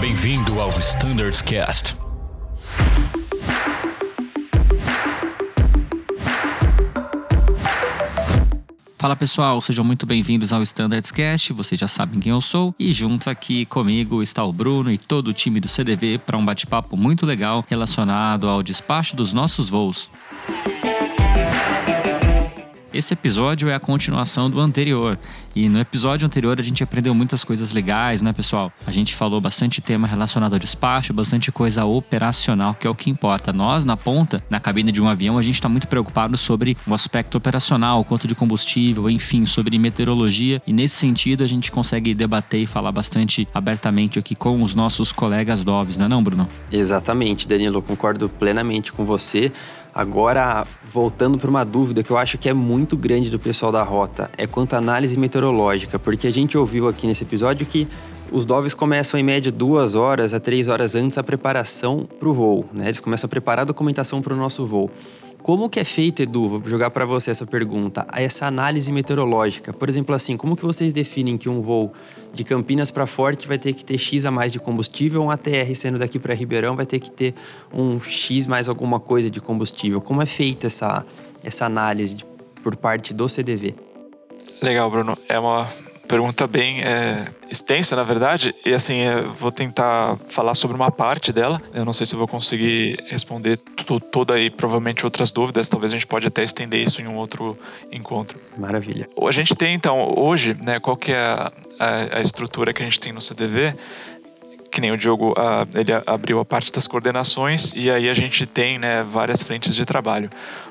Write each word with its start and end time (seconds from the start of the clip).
Bem-vindo 0.00 0.60
ao 0.60 0.76
Standards 0.80 1.40
Cast. 1.40 1.94
Fala 8.98 9.14
pessoal, 9.14 9.60
sejam 9.60 9.84
muito 9.84 10.04
bem-vindos 10.04 10.52
ao 10.52 10.62
Standards 10.64 11.12
Cast. 11.12 11.52
Vocês 11.52 11.80
já 11.80 11.86
sabem 11.86 12.18
quem 12.18 12.32
eu 12.32 12.40
sou. 12.40 12.74
E 12.76 12.92
junto 12.92 13.30
aqui 13.30 13.64
comigo 13.66 14.20
está 14.20 14.44
o 14.44 14.52
Bruno 14.52 14.90
e 14.90 14.98
todo 14.98 15.28
o 15.28 15.32
time 15.32 15.60
do 15.60 15.68
CDV 15.68 16.18
para 16.18 16.36
um 16.36 16.44
bate-papo 16.44 16.96
muito 16.96 17.24
legal 17.24 17.64
relacionado 17.68 18.48
ao 18.48 18.64
despacho 18.64 19.14
dos 19.14 19.32
nossos 19.32 19.68
voos. 19.68 20.10
Esse 22.92 23.12
episódio 23.12 23.68
é 23.68 23.74
a 23.74 23.80
continuação 23.80 24.48
do 24.48 24.58
anterior. 24.58 25.18
E 25.54 25.68
no 25.68 25.78
episódio 25.78 26.24
anterior 26.24 26.58
a 26.58 26.62
gente 26.62 26.82
aprendeu 26.82 27.14
muitas 27.14 27.44
coisas 27.44 27.70
legais, 27.72 28.22
né, 28.22 28.32
pessoal? 28.32 28.72
A 28.86 28.90
gente 28.90 29.14
falou 29.14 29.42
bastante 29.42 29.82
tema 29.82 30.06
relacionado 30.06 30.54
ao 30.54 30.58
despacho, 30.58 31.12
bastante 31.12 31.52
coisa 31.52 31.84
operacional, 31.84 32.72
que 32.72 32.86
é 32.86 32.90
o 32.90 32.94
que 32.94 33.10
importa. 33.10 33.52
Nós, 33.52 33.84
na 33.84 33.94
ponta, 33.94 34.42
na 34.48 34.58
cabine 34.58 34.90
de 34.90 35.02
um 35.02 35.08
avião, 35.08 35.36
a 35.36 35.42
gente 35.42 35.56
está 35.56 35.68
muito 35.68 35.86
preocupado 35.86 36.38
sobre 36.38 36.78
o 36.86 36.94
aspecto 36.94 37.36
operacional, 37.36 38.04
quanto 38.04 38.26
de 38.26 38.34
combustível, 38.34 39.10
enfim, 39.10 39.44
sobre 39.44 39.78
meteorologia. 39.78 40.62
E 40.66 40.72
nesse 40.72 40.94
sentido, 40.94 41.44
a 41.44 41.46
gente 41.46 41.70
consegue 41.70 42.14
debater 42.14 42.62
e 42.62 42.66
falar 42.66 42.92
bastante 42.92 43.46
abertamente 43.52 44.18
aqui 44.18 44.34
com 44.34 44.62
os 44.62 44.74
nossos 44.74 45.12
colegas 45.12 45.62
Doves, 45.62 45.98
não 45.98 46.06
é 46.06 46.08
não, 46.08 46.22
Bruno? 46.22 46.48
Exatamente, 46.72 47.46
Danilo, 47.46 47.82
concordo 47.82 48.30
plenamente 48.30 48.92
com 48.92 49.04
você. 49.04 49.52
Agora, 49.94 50.66
voltando 50.82 51.38
para 51.38 51.50
uma 51.50 51.64
dúvida 51.64 52.02
que 52.02 52.10
eu 52.10 52.16
acho 52.16 52.38
que 52.38 52.48
é 52.48 52.54
muito 52.54 52.96
grande 52.96 53.30
do 53.30 53.38
pessoal 53.38 53.72
da 53.72 53.82
rota, 53.82 54.30
é 54.36 54.46
quanto 54.46 54.74
à 54.74 54.78
análise 54.78 55.18
meteorológica, 55.18 55.98
porque 55.98 56.26
a 56.26 56.32
gente 56.32 56.56
ouviu 56.56 56.88
aqui 56.88 57.06
nesse 57.06 57.24
episódio 57.24 57.66
que 57.66 57.88
os 58.30 58.44
DOVs 58.44 58.74
começam 58.74 59.18
em 59.18 59.22
média 59.22 59.50
duas 59.50 59.94
horas 59.94 60.34
a 60.34 60.40
três 60.40 60.68
horas 60.68 60.94
antes 60.94 61.16
a 61.16 61.22
preparação 61.22 62.06
para 62.18 62.28
o 62.28 62.32
voo, 62.32 62.66
né? 62.72 62.86
Eles 62.86 63.00
começam 63.00 63.26
a 63.26 63.30
preparar 63.30 63.62
a 63.62 63.64
documentação 63.64 64.20
para 64.20 64.34
o 64.34 64.36
nosso 64.36 64.66
voo. 64.66 64.90
Como 65.42 65.70
que 65.70 65.80
é 65.80 65.84
feito, 65.84 66.22
Edu? 66.22 66.48
Vou 66.48 66.62
jogar 66.64 66.90
para 66.90 67.06
você 67.06 67.30
essa 67.30 67.46
pergunta. 67.46 68.06
Essa 68.12 68.46
análise 68.46 68.92
meteorológica, 68.92 69.72
por 69.72 69.88
exemplo, 69.88 70.14
assim, 70.14 70.36
como 70.36 70.56
que 70.56 70.64
vocês 70.64 70.92
definem 70.92 71.38
que 71.38 71.48
um 71.48 71.62
voo 71.62 71.92
de 72.34 72.44
Campinas 72.44 72.90
para 72.90 73.06
Forte 73.06 73.48
vai 73.48 73.58
ter 73.58 73.72
que 73.72 73.84
ter 73.84 73.96
X 73.96 74.26
a 74.26 74.30
mais 74.30 74.52
de 74.52 74.58
combustível, 74.58 75.22
um 75.22 75.30
ATR 75.30 75.74
sendo 75.74 75.98
daqui 75.98 76.18
para 76.18 76.34
Ribeirão 76.34 76.76
vai 76.76 76.84
ter 76.84 76.98
que 76.98 77.10
ter 77.10 77.34
um 77.72 77.98
X 78.00 78.46
mais 78.46 78.68
alguma 78.68 79.00
coisa 79.00 79.30
de 79.30 79.40
combustível? 79.40 80.00
Como 80.00 80.20
é 80.20 80.26
feita 80.26 80.66
essa, 80.66 81.04
essa 81.42 81.66
análise 81.66 82.16
por 82.62 82.76
parte 82.76 83.14
do 83.14 83.28
CDV? 83.28 83.74
Legal, 84.60 84.90
Bruno. 84.90 85.16
É 85.28 85.38
uma 85.38 85.66
pergunta 86.08 86.46
bem 86.46 86.82
é, 86.82 87.26
extensa, 87.50 87.94
na 87.94 88.02
verdade, 88.02 88.54
e 88.64 88.72
assim, 88.72 89.00
eu 89.00 89.30
vou 89.30 89.52
tentar 89.52 90.16
falar 90.28 90.54
sobre 90.54 90.74
uma 90.74 90.90
parte 90.90 91.32
dela. 91.32 91.60
Eu 91.74 91.84
não 91.84 91.92
sei 91.92 92.06
se 92.06 92.14
eu 92.14 92.18
vou 92.18 92.26
conseguir 92.26 92.98
responder 93.08 93.58
toda 94.10 94.34
aí, 94.34 94.48
provavelmente 94.48 95.04
outras 95.04 95.30
dúvidas, 95.30 95.68
talvez 95.68 95.92
a 95.92 95.96
gente 95.96 96.06
pode 96.06 96.26
até 96.26 96.42
estender 96.42 96.80
isso 96.80 97.02
em 97.02 97.06
um 97.06 97.16
outro 97.16 97.56
encontro. 97.92 98.40
Maravilha. 98.56 99.08
A 99.22 99.32
gente 99.32 99.54
tem, 99.54 99.74
então, 99.74 100.14
hoje, 100.16 100.56
né, 100.62 100.80
qual 100.80 100.96
que 100.96 101.12
é 101.12 101.18
a, 101.18 101.52
a, 101.78 102.18
a 102.18 102.20
estrutura 102.20 102.72
que 102.72 102.82
a 102.82 102.84
gente 102.84 102.98
tem 102.98 103.12
no 103.12 103.20
CDV? 103.20 103.74
Que 104.78 104.80
nem 104.80 104.92
o 104.92 104.96
Diogo 104.96 105.32
uh, 105.32 105.66
ele 105.74 105.90
abriu 106.06 106.38
a 106.38 106.44
parte 106.44 106.70
das 106.70 106.86
coordenações 106.86 107.72
e 107.74 107.90
aí 107.90 108.08
a 108.08 108.14
gente 108.14 108.46
tem 108.46 108.78
né, 108.78 109.02
várias 109.02 109.42
frentes 109.42 109.74
de 109.74 109.84
trabalho. 109.84 110.30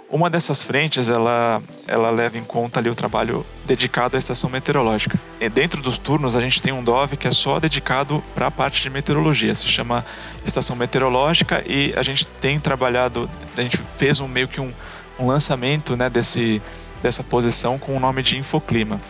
Uma 0.09 0.29
dessas 0.29 0.63
frentes 0.63 1.09
ela, 1.09 1.61
ela 1.85 2.09
leva 2.09 2.37
em 2.37 2.43
conta 2.45 2.79
ali 2.79 2.89
o 2.89 2.95
trabalho 2.95 3.45
dedicado 3.65 4.15
à 4.15 4.17
estação 4.17 4.49
meteorológica. 4.49 5.19
E 5.41 5.49
dentro 5.49 5.81
dos 5.81 5.97
turnos 5.97 6.37
a 6.37 6.39
gente 6.39 6.61
tem 6.61 6.71
um 6.71 6.81
DOV 6.81 7.17
que 7.17 7.27
é 7.27 7.33
só 7.33 7.59
dedicado 7.59 8.23
para 8.33 8.47
a 8.47 8.51
parte 8.51 8.81
de 8.81 8.89
meteorologia, 8.89 9.53
se 9.53 9.67
chama 9.67 10.05
estação 10.45 10.77
meteorológica 10.77 11.61
e 11.67 11.93
a 11.97 12.01
gente 12.01 12.25
tem 12.25 12.61
trabalhado, 12.61 13.29
a 13.57 13.61
gente 13.61 13.75
fez 13.75 14.21
um 14.21 14.27
meio 14.29 14.47
que 14.47 14.61
um, 14.61 14.73
um 15.19 15.27
lançamento 15.27 15.97
né, 15.97 16.09
desse, 16.09 16.61
dessa 17.03 17.25
posição 17.25 17.77
com 17.77 17.97
o 17.97 17.99
nome 17.99 18.23
de 18.23 18.37
Infoclima. 18.37 19.01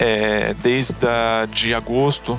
É, 0.00 0.52
desde 0.54 1.06
a, 1.06 1.46
de 1.48 1.72
agosto 1.72 2.36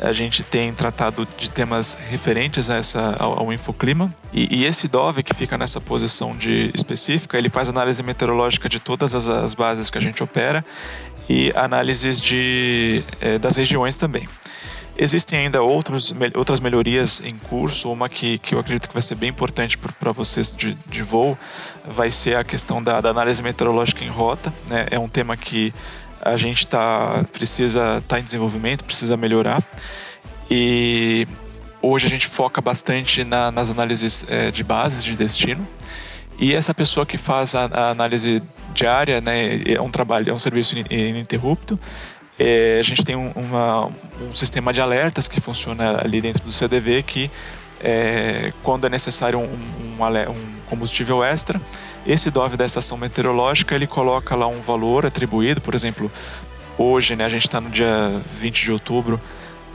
a 0.00 0.12
gente 0.12 0.42
tem 0.42 0.72
tratado 0.72 1.26
de 1.36 1.50
temas 1.50 1.94
referentes 2.08 2.70
a 2.70 2.76
essa, 2.76 3.16
ao, 3.18 3.40
ao 3.40 3.52
infoclima. 3.52 4.12
E, 4.32 4.60
e, 4.60 4.64
esse 4.64 4.88
Dove, 4.88 5.22
que 5.22 5.34
fica 5.34 5.58
nessa 5.58 5.80
posição 5.80 6.36
de 6.36 6.70
específica, 6.74 7.36
ele 7.36 7.48
faz 7.48 7.68
análise 7.68 8.02
meteorológica 8.02 8.68
de 8.68 8.80
todas 8.80 9.14
as, 9.14 9.28
as 9.28 9.54
bases 9.54 9.90
que 9.90 9.98
a 9.98 10.00
gente 10.00 10.22
opera 10.22 10.64
e 11.28 11.52
análises 11.54 12.20
de, 12.20 13.04
é, 13.20 13.38
das 13.38 13.56
regiões 13.56 13.96
também. 13.96 14.26
Existem 14.96 15.38
ainda 15.38 15.62
outros, 15.62 16.12
outras 16.34 16.60
melhorias 16.60 17.22
em 17.24 17.36
curso. 17.38 17.90
Uma 17.90 18.08
que, 18.08 18.38
que 18.38 18.54
eu 18.54 18.58
acredito 18.58 18.88
que 18.88 18.92
vai 18.92 19.00
ser 19.00 19.14
bem 19.14 19.30
importante 19.30 19.78
para 19.78 20.12
vocês 20.12 20.54
de, 20.54 20.74
de 20.74 21.02
voo 21.02 21.38
vai 21.86 22.10
ser 22.10 22.36
a 22.36 22.44
questão 22.44 22.82
da, 22.82 23.00
da 23.00 23.08
análise 23.08 23.42
meteorológica 23.42 24.04
em 24.04 24.08
rota. 24.08 24.52
Né? 24.68 24.88
É 24.90 24.98
um 24.98 25.08
tema 25.08 25.38
que 25.38 25.72
a 26.20 26.36
gente 26.36 26.66
tá, 26.66 27.24
precisa 27.32 27.98
estar 27.98 28.16
tá 28.16 28.20
em 28.20 28.22
desenvolvimento, 28.22 28.84
precisa 28.84 29.16
melhorar. 29.16 29.62
E 30.50 31.26
hoje 31.80 32.06
a 32.06 32.10
gente 32.10 32.26
foca 32.26 32.60
bastante 32.60 33.24
na, 33.24 33.50
nas 33.50 33.70
análises 33.70 34.26
é, 34.28 34.50
de 34.50 34.62
bases 34.62 35.02
de 35.02 35.16
destino. 35.16 35.66
E 36.38 36.54
essa 36.54 36.72
pessoa 36.72 37.04
que 37.04 37.16
faz 37.16 37.54
a, 37.54 37.66
a, 37.66 37.90
análise 37.90 38.42
diária, 38.74 39.20
né, 39.20 39.62
é 39.66 39.80
um 39.80 39.90
trabalho, 39.90 40.30
é 40.30 40.32
um 40.32 40.38
serviço 40.38 40.76
ininterrupto. 40.90 41.78
É, 42.38 42.78
a 42.80 42.82
gente 42.82 43.04
tem 43.04 43.14
um, 43.14 43.30
uma, 43.32 43.90
um 44.22 44.32
sistema 44.32 44.72
de 44.72 44.80
alertas 44.80 45.28
que 45.28 45.40
funciona 45.40 46.00
ali 46.02 46.22
dentro 46.22 46.42
do 46.42 46.50
CDV 46.50 47.02
que 47.02 47.30
é, 47.80 48.52
quando 48.62 48.86
é 48.86 48.90
necessário 48.90 49.38
um, 49.38 49.42
um, 49.42 50.04
um, 50.04 50.60
combustível 50.66 51.24
extra, 51.24 51.60
esse 52.06 52.30
DOV 52.30 52.56
da 52.56 52.64
estação 52.64 52.96
meteorológica 52.96 53.74
ele 53.74 53.86
coloca 53.86 54.34
lá 54.36 54.46
um 54.46 54.60
valor 54.60 55.06
atribuído, 55.06 55.60
por 55.60 55.74
exemplo, 55.74 56.10
hoje, 56.78 57.16
né, 57.16 57.24
a 57.24 57.28
gente 57.28 57.46
está 57.46 57.60
no 57.60 57.70
dia 57.70 58.22
20 58.38 58.64
de 58.64 58.72
outubro, 58.72 59.20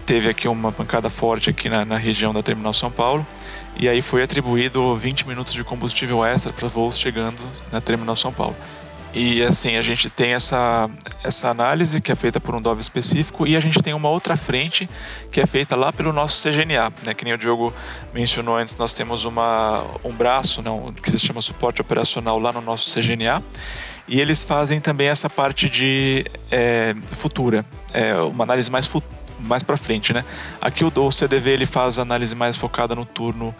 teve 0.05 0.29
aqui 0.29 0.47
uma 0.47 0.71
pancada 0.71 1.09
forte 1.09 1.49
aqui 1.49 1.67
na, 1.67 1.83
na, 1.83 1.97
região 1.97 2.33
da 2.33 2.41
Terminal 2.43 2.73
São 2.73 2.91
Paulo, 2.91 3.25
e 3.75 3.89
aí 3.89 4.01
foi 4.01 4.23
atribuído 4.23 4.95
20 4.95 5.27
minutos 5.27 5.53
de 5.53 5.63
combustível 5.63 6.23
extra 6.23 6.53
para 6.53 6.67
voos 6.67 6.97
chegando 6.97 7.41
na 7.71 7.81
Terminal 7.81 8.15
São 8.15 8.31
Paulo. 8.31 8.55
E 9.15 9.41
assim, 9.43 9.77
a 9.77 9.81
gente 9.81 10.09
tem 10.09 10.33
essa, 10.33 10.89
essa 11.23 11.49
análise 11.49 12.01
que 12.01 12.11
é 12.11 12.15
feita 12.15 12.37
por 12.37 12.53
um 12.53 12.61
DOV 12.61 12.81
específico 12.81 13.47
e 13.47 13.55
a 13.55 13.61
gente 13.61 13.81
tem 13.81 13.93
uma 13.93 14.09
outra 14.09 14.35
frente 14.35 14.89
que 15.31 15.39
é 15.39 15.45
feita 15.45 15.73
lá 15.73 15.93
pelo 15.93 16.11
nosso 16.11 16.45
CGNA, 16.45 16.91
né? 17.01 17.13
Que 17.13 17.23
nem 17.23 17.33
o 17.33 17.37
Diogo 17.37 17.73
mencionou 18.13 18.57
antes, 18.57 18.75
nós 18.75 18.93
temos 18.93 19.23
uma, 19.23 19.85
um 20.03 20.11
braço 20.11 20.61
não, 20.61 20.91
que 20.91 21.09
se 21.09 21.17
chama 21.17 21.41
suporte 21.41 21.79
operacional 21.79 22.37
lá 22.37 22.51
no 22.51 22.59
nosso 22.59 22.93
CGNA 22.93 23.41
e 24.05 24.19
eles 24.19 24.43
fazem 24.43 24.81
também 24.81 25.07
essa 25.07 25.29
parte 25.29 25.69
de 25.69 26.25
é, 26.51 26.93
futura, 27.13 27.65
é, 27.93 28.15
uma 28.15 28.43
análise 28.43 28.69
mais 28.69 28.85
mais 29.39 29.63
para 29.63 29.77
frente, 29.77 30.11
né? 30.11 30.25
Aqui 30.61 30.83
o, 30.83 30.91
o 30.93 31.11
CDV 31.11 31.51
ele 31.51 31.65
faz 31.65 31.99
análise 31.99 32.35
mais 32.35 32.57
focada 32.57 32.95
no 32.95 33.05
turno 33.05 33.55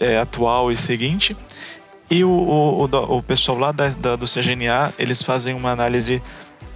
é, 0.00 0.18
atual 0.18 0.70
e 0.70 0.76
seguinte 0.76 1.36
e 2.10 2.24
o, 2.24 2.30
o, 2.30 2.84
o, 2.84 3.22
pessoal 3.22 3.58
lá 3.58 3.72
da, 3.72 3.88
da, 3.88 4.16
do 4.16 4.26
CGNA, 4.26 4.92
eles 4.98 5.22
fazem 5.22 5.54
uma 5.54 5.70
análise 5.70 6.22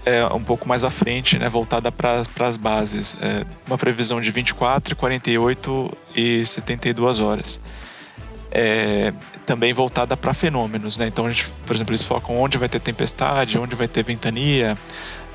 é, 0.05 0.25
um 0.27 0.43
pouco 0.43 0.69
mais 0.69 0.83
à 0.83 0.91
frente, 0.91 1.39
né, 1.39 1.49
voltada 1.49 1.93
para 1.93 2.23
as 2.41 2.57
bases. 2.57 3.17
É, 3.21 3.45
uma 3.67 3.79
previsão 3.79 4.21
de 4.21 4.31
24, 4.31 4.97
48 4.97 5.99
e 6.17 6.45
72 6.45 7.21
horas. 7.21 7.61
É, 8.51 9.13
também 9.47 9.73
voltada 9.73 10.17
para 10.17 10.35
fenômenos. 10.35 10.99
Né? 10.99 11.07
Então, 11.07 11.31
gente, 11.31 11.53
por 11.65 11.75
exemplo, 11.75 11.93
eles 11.93 12.03
focam 12.03 12.41
onde 12.41 12.59
vai 12.59 12.69
ter 12.69 12.81
tempestade, 12.81 13.59
onde 13.59 13.77
vai 13.77 13.87
ter 13.87 14.03
ventania, 14.03 14.77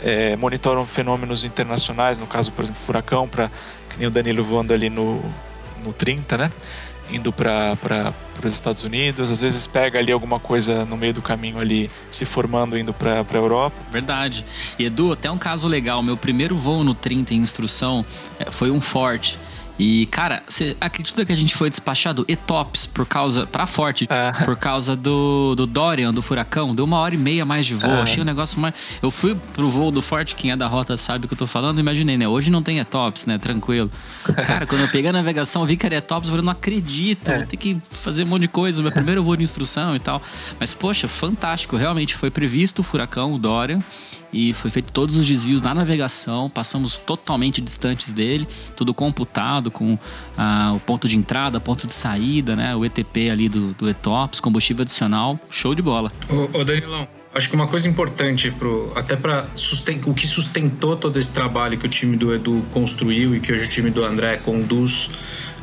é, 0.01 0.35
monitoram 0.35 0.85
fenômenos 0.85 1.45
internacionais, 1.45 2.17
no 2.17 2.27
caso, 2.27 2.51
por 2.51 2.63
exemplo, 2.63 2.81
furacão, 2.81 3.27
para 3.27 3.49
que 3.89 3.97
nem 3.97 4.07
o 4.07 4.11
Danilo 4.11 4.43
voando 4.43 4.73
ali 4.73 4.89
no, 4.89 5.21
no 5.83 5.93
30, 5.93 6.37
né? 6.37 6.51
Indo 7.09 7.31
para 7.31 7.77
os 8.43 8.53
Estados 8.53 8.83
Unidos, 8.83 9.29
às 9.29 9.41
vezes 9.41 9.67
pega 9.67 9.99
ali 9.99 10.11
alguma 10.11 10.39
coisa 10.39 10.85
no 10.85 10.97
meio 10.97 11.13
do 11.13 11.21
caminho 11.21 11.59
ali, 11.59 11.89
se 12.09 12.25
formando, 12.25 12.77
indo 12.77 12.93
para 12.93 13.21
a 13.21 13.35
Europa. 13.35 13.75
Verdade. 13.91 14.45
E 14.77 14.85
Edu, 14.85 15.11
até 15.11 15.29
um 15.29 15.37
caso 15.37 15.67
legal, 15.67 16.01
meu 16.03 16.17
primeiro 16.17 16.57
voo 16.57 16.83
no 16.83 16.93
30 16.93 17.33
em 17.33 17.37
instrução 17.37 18.05
é, 18.39 18.51
foi 18.51 18.71
um 18.71 18.81
Forte. 18.81 19.37
E, 19.77 20.05
cara, 20.07 20.41
você 20.47 20.75
acredita 20.79 21.25
que 21.25 21.31
a 21.31 21.35
gente 21.35 21.53
foi 21.53 21.69
despachado 21.69 22.25
ETOPS 22.27 22.85
por 22.85 23.05
causa. 23.05 23.45
pra 23.45 23.67
forte, 23.67 24.07
ah. 24.09 24.31
por 24.45 24.55
causa 24.55 24.95
do, 24.95 25.53
do 25.55 25.65
Dorian, 25.65 26.13
do 26.13 26.21
furacão? 26.21 26.73
Deu 26.73 26.85
uma 26.85 26.97
hora 26.97 27.15
e 27.15 27.17
meia 27.17 27.45
mais 27.45 27.65
de 27.65 27.75
voo. 27.75 27.89
Ah. 27.89 28.01
Achei 28.03 28.19
o 28.19 28.21
um 28.21 28.25
negócio 28.25 28.59
mais. 28.59 28.73
Eu 29.01 29.11
fui 29.11 29.35
pro 29.53 29.69
voo 29.69 29.91
do 29.91 30.01
Forte, 30.01 30.35
quem 30.35 30.51
é 30.51 30.55
da 30.55 30.67
rota 30.67 30.95
sabe 30.97 31.25
o 31.25 31.27
que 31.27 31.33
eu 31.33 31.37
tô 31.37 31.47
falando. 31.47 31.79
Imaginei, 31.79 32.17
né? 32.17 32.27
Hoje 32.27 32.49
não 32.49 32.63
tem 32.63 32.79
ETOPS, 32.79 33.25
né? 33.25 33.37
Tranquilo. 33.37 33.91
Cara, 34.47 34.65
quando 34.65 34.81
eu 34.81 34.89
peguei 34.89 35.09
a 35.09 35.13
navegação, 35.13 35.61
eu 35.61 35.65
vi 35.65 35.75
que 35.75 35.85
era 35.85 35.95
ETOPS, 35.95 36.27
eu 36.27 36.31
falei, 36.31 36.45
não 36.45 36.51
acredito, 36.51 37.29
é. 37.29 37.37
vou 37.37 37.45
ter 37.45 37.57
que 37.57 37.77
fazer 37.91 38.23
um 38.23 38.27
monte 38.27 38.43
de 38.43 38.47
coisa. 38.47 38.81
Meu 38.81 38.91
primeiro 38.91 39.23
voo 39.23 39.35
de 39.35 39.43
instrução 39.43 39.95
e 39.95 39.99
tal. 39.99 40.21
Mas, 40.59 40.73
poxa, 40.73 41.07
fantástico. 41.07 41.75
Realmente 41.75 42.15
foi 42.15 42.31
previsto 42.31 42.79
o 42.79 42.83
furacão, 42.83 43.33
o 43.33 43.39
Dorian 43.39 43.79
e 44.31 44.53
foi 44.53 44.69
feito 44.69 44.91
todos 44.91 45.17
os 45.17 45.27
desvios 45.27 45.61
na 45.61 45.73
navegação, 45.73 46.49
passamos 46.49 46.97
totalmente 46.97 47.61
distantes 47.61 48.11
dele, 48.11 48.47
tudo 48.75 48.93
computado 48.93 49.71
com 49.71 49.97
ah, 50.37 50.73
o 50.75 50.79
ponto 50.79 51.07
de 51.07 51.17
entrada, 51.17 51.59
ponto 51.59 51.87
de 51.87 51.93
saída, 51.93 52.55
né? 52.55 52.75
O 52.75 52.85
ETP 52.85 53.29
ali 53.29 53.49
do, 53.49 53.73
do 53.73 53.89
ETOPS, 53.89 54.39
combustível 54.39 54.83
adicional, 54.83 55.39
show 55.49 55.73
de 55.73 55.81
bola. 55.81 56.11
Ô, 56.29 56.59
ô 56.59 56.63
Danilão, 56.63 57.07
acho 57.33 57.49
que 57.49 57.55
uma 57.55 57.67
coisa 57.67 57.87
importante 57.87 58.51
pro, 58.51 58.91
até 58.95 59.15
para 59.15 59.47
o 60.05 60.13
que 60.13 60.27
sustentou 60.27 60.95
todo 60.95 61.17
esse 61.19 61.33
trabalho 61.33 61.77
que 61.77 61.85
o 61.85 61.89
time 61.89 62.17
do 62.17 62.33
Edu 62.33 62.63
construiu 62.73 63.35
e 63.35 63.39
que 63.39 63.51
hoje 63.53 63.65
o 63.65 63.69
time 63.69 63.89
do 63.89 64.03
André 64.03 64.37
conduz 64.37 65.07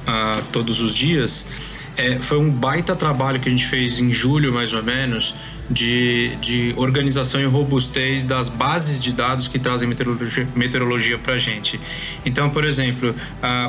uh, 0.06 0.42
todos 0.52 0.80
os 0.80 0.94
dias 0.94 1.72
é, 1.96 2.18
foi 2.18 2.38
um 2.38 2.50
baita 2.50 2.96
trabalho 2.96 3.38
que 3.40 3.48
a 3.48 3.50
gente 3.50 3.66
fez 3.66 3.98
em 3.98 4.10
julho 4.10 4.52
mais 4.52 4.72
ou 4.72 4.82
menos 4.82 5.34
de, 5.72 6.36
de 6.36 6.74
organização 6.76 7.40
e 7.40 7.44
robustez 7.44 8.24
das 8.24 8.48
bases 8.48 9.00
de 9.00 9.12
dados 9.12 9.48
que 9.48 9.58
trazem 9.58 9.88
meteorologia, 9.88 10.48
meteorologia 10.54 11.18
para 11.18 11.34
a 11.34 11.38
gente. 11.38 11.80
Então, 12.24 12.50
por 12.50 12.64
exemplo, 12.64 13.14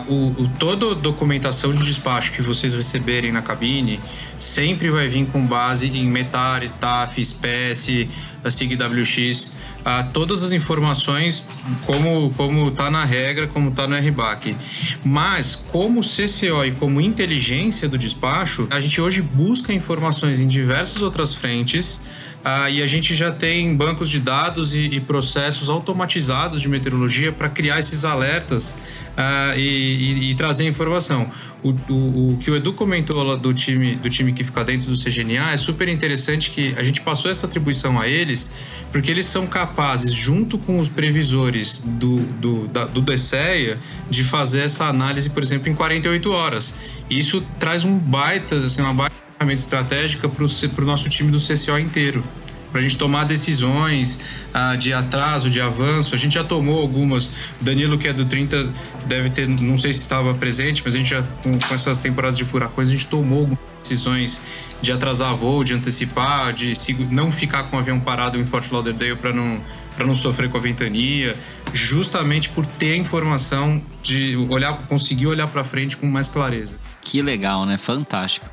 o, 0.07 0.43
o, 0.43 0.49
toda 0.59 0.93
documentação 0.93 1.71
de 1.71 1.83
despacho 1.83 2.31
que 2.31 2.41
vocês 2.41 2.73
receberem 2.73 3.31
na 3.31 3.41
cabine 3.41 3.99
sempre 4.37 4.89
vai 4.89 5.07
vir 5.07 5.25
com 5.27 5.45
base 5.45 5.87
em 5.87 6.09
METAR, 6.09 6.69
TAF, 6.69 7.21
espécie, 7.21 8.09
a 8.43 8.49
SIG-WX, 8.49 9.51
a 9.85 10.03
todas 10.03 10.43
as 10.43 10.51
informações 10.51 11.45
como 11.85 12.31
como 12.35 12.69
está 12.69 12.89
na 12.89 13.03
regra, 13.03 13.47
como 13.47 13.69
está 13.69 13.87
no 13.87 13.95
RBAC. 13.95 14.55
Mas 15.03 15.55
como 15.55 16.01
CCO 16.01 16.65
e 16.65 16.71
como 16.71 17.01
inteligência 17.01 17.87
do 17.87 17.97
despacho, 17.97 18.67
a 18.69 18.79
gente 18.79 18.99
hoje 18.99 19.21
busca 19.21 19.73
informações 19.73 20.39
em 20.39 20.47
diversas 20.47 21.01
outras 21.01 21.33
frentes 21.33 22.01
ah, 22.45 22.69
e 22.69 22.83
a 22.83 22.87
gente 22.87 23.15
já 23.15 23.31
tem 23.31 23.73
bancos 23.73 24.09
de 24.09 24.19
dados 24.19 24.75
e, 24.75 24.81
e 24.81 24.99
processos 24.99 25.69
automatizados 25.69 26.61
de 26.61 26.67
meteorologia 26.67 27.31
para 27.31 27.47
criar 27.47 27.79
esses 27.79 28.03
alertas 28.03 28.75
ah, 29.15 29.53
e, 29.55 29.61
e, 29.61 30.31
e, 30.31 30.35
trazer 30.35 30.67
informação. 30.67 31.31
O, 31.63 31.69
o, 31.69 32.33
o, 32.33 32.37
que 32.37 32.51
o 32.51 32.55
Edu 32.57 32.73
comentou 32.73 33.23
lá 33.23 33.35
do 33.35 33.53
time, 33.53 33.95
do 33.95 34.09
time 34.09 34.33
que 34.33 34.43
fica 34.43 34.61
dentro 34.65 34.89
do 34.89 34.97
CGNA 35.01 35.53
é 35.53 35.57
super 35.57 35.87
interessante 35.87 36.51
que 36.51 36.75
a 36.77 36.83
gente 36.83 36.99
passou 36.99 37.31
essa 37.31 37.47
atribuição 37.47 37.97
a 37.97 38.09
eles, 38.09 38.51
porque 38.91 39.09
eles 39.09 39.25
são 39.25 39.47
capazes, 39.47 40.11
junto 40.13 40.57
com 40.57 40.79
os 40.79 40.89
previsores 40.89 41.79
do, 41.79 42.17
do, 42.17 42.67
da, 42.67 42.83
do 42.83 43.01
DCEA, 43.01 43.79
de 44.09 44.23
fazer 44.25 44.63
essa 44.63 44.87
análise, 44.87 45.29
por 45.29 45.41
exemplo, 45.41 45.69
em 45.69 45.73
48 45.75 46.29
horas. 46.29 46.75
Isso 47.09 47.41
traz 47.57 47.85
um 47.85 47.97
baita, 47.97 48.57
assim, 48.57 48.81
uma 48.81 48.93
baita 48.93 49.22
estratégica 49.51 50.29
para 50.29 50.43
o 50.43 50.85
nosso 50.85 51.09
time 51.09 51.31
do 51.31 51.37
CCO 51.37 51.77
inteiro. 51.77 52.23
Para 52.71 52.79
a 52.79 52.83
gente 52.83 52.97
tomar 52.97 53.25
decisões 53.25 54.19
ah, 54.51 54.75
de 54.75 54.93
atraso, 54.93 55.47
de 55.47 55.61
avanço. 55.61 56.15
A 56.15 56.17
gente 56.17 56.33
já 56.33 56.43
tomou 56.43 56.81
algumas. 56.81 57.31
Danilo, 57.61 57.99
que 57.99 58.07
é 58.07 58.13
do 58.13 58.25
30, 58.25 58.67
deve 59.05 59.29
ter, 59.29 59.47
não 59.47 59.77
sei 59.77 59.93
se 59.93 59.99
estava 59.99 60.33
presente, 60.33 60.81
mas 60.83 60.95
a 60.95 60.97
gente 60.97 61.09
já, 61.09 61.21
com, 61.43 61.59
com 61.59 61.75
essas 61.75 61.99
temporadas 61.99 62.37
de 62.37 62.45
furacões, 62.45 62.89
a 62.89 62.91
gente 62.91 63.05
tomou 63.05 63.41
algumas 63.41 63.59
decisões 63.83 64.41
de 64.81 64.91
atrasar 64.91 65.35
voo, 65.35 65.63
de 65.63 65.73
antecipar, 65.73 66.51
de 66.51 66.73
não 67.11 67.31
ficar 67.31 67.63
com 67.63 67.75
o 67.75 67.79
avião 67.79 67.99
parado 67.99 68.39
em 68.39 68.45
Fort 68.45 68.71
Lauderdale 68.71 69.17
para 69.17 69.31
não 69.31 69.61
não 69.99 70.15
sofrer 70.15 70.49
com 70.49 70.57
a 70.57 70.59
ventania, 70.59 71.35
justamente 71.73 72.49
por 72.49 72.65
ter 72.65 72.93
a 72.93 72.97
informação 72.97 73.81
de 74.01 74.35
olhar, 74.49 74.73
conseguir 74.87 75.27
olhar 75.27 75.47
para 75.47 75.63
frente 75.63 75.95
com 75.95 76.07
mais 76.07 76.27
clareza. 76.27 76.79
Que 77.01 77.21
legal, 77.21 77.65
né? 77.65 77.77
Fantástico. 77.77 78.49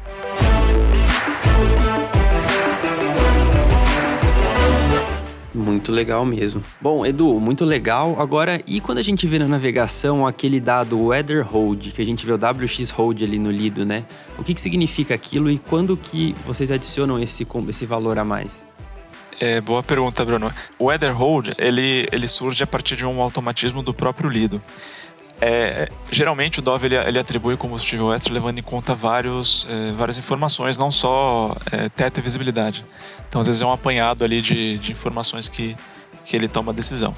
Muito 5.61 5.93
legal 5.93 6.25
mesmo. 6.25 6.65
Bom, 6.81 7.05
Edu, 7.05 7.39
muito 7.39 7.67
legal. 7.67 8.19
Agora, 8.19 8.63
e 8.67 8.81
quando 8.81 8.97
a 8.97 9.03
gente 9.03 9.27
vê 9.27 9.39
na 9.39 9.47
navegação 9.47 10.27
aquele 10.27 10.59
dado 10.59 10.99
Weather 10.99 11.47
Hold, 11.47 11.93
que 11.93 12.01
a 12.01 12.05
gente 12.05 12.25
vê 12.25 12.33
o 12.33 12.37
WX 12.37 12.91
Hold 12.93 13.23
ali 13.23 13.39
no 13.39 13.51
Lido, 13.51 13.85
né? 13.85 14.05
O 14.39 14.43
que, 14.43 14.55
que 14.55 14.61
significa 14.61 15.15
aquilo 15.15 15.51
e 15.51 15.59
quando 15.59 15.99
que 15.99 16.35
vocês 16.47 16.71
adicionam 16.71 17.19
esse, 17.19 17.47
esse 17.69 17.85
valor 17.85 18.19
a 18.19 18.25
mais? 18.25 18.67
É, 19.39 19.61
boa 19.61 19.83
pergunta, 19.83 20.25
Bruno. 20.25 20.51
O 20.79 20.87
Weather 20.87 21.15
Hold, 21.15 21.51
ele, 21.59 22.09
ele 22.11 22.27
surge 22.27 22.63
a 22.63 22.67
partir 22.67 22.97
de 22.97 23.05
um 23.05 23.21
automatismo 23.21 23.83
do 23.83 23.93
próprio 23.93 24.31
Lido. 24.31 24.63
É, 25.43 25.89
geralmente 26.13 26.59
o 26.59 26.63
Dove 26.63 26.87
ele, 26.87 26.97
ele, 26.97 27.19
atribui 27.19 27.57
combustível 27.57 28.13
extra 28.13 28.33
levando 28.35 28.59
em 28.59 28.63
conta 28.63 28.95
vários, 28.95 29.67
é, 29.71 29.93
várias 29.93 30.19
informações, 30.19 30.77
não 30.77 30.93
só 30.93 31.57
é, 31.73 31.89
teto 31.89 32.19
e 32.19 32.23
visibilidade. 32.23 32.85
Então, 33.27 33.41
às 33.41 33.47
vezes 33.47 33.63
é 33.63 33.67
um 33.67 33.73
apanhado 33.73 34.23
ali 34.23 34.43
de, 34.43 34.77
de 34.79 34.93
informações 34.93 35.49
que, 35.49 35.75
que 36.27 36.37
ele 36.37 36.47
toma 36.47 36.73
a 36.73 36.75
decisão. 36.75 37.17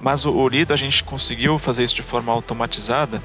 Mas 0.00 0.24
o, 0.24 0.32
o 0.32 0.48
Lido 0.48 0.72
a 0.74 0.76
gente 0.76 1.04
conseguiu 1.04 1.56
fazer 1.58 1.84
isso 1.84 1.94
de 1.94 2.02
forma 2.02 2.32
automatizada 2.32 3.22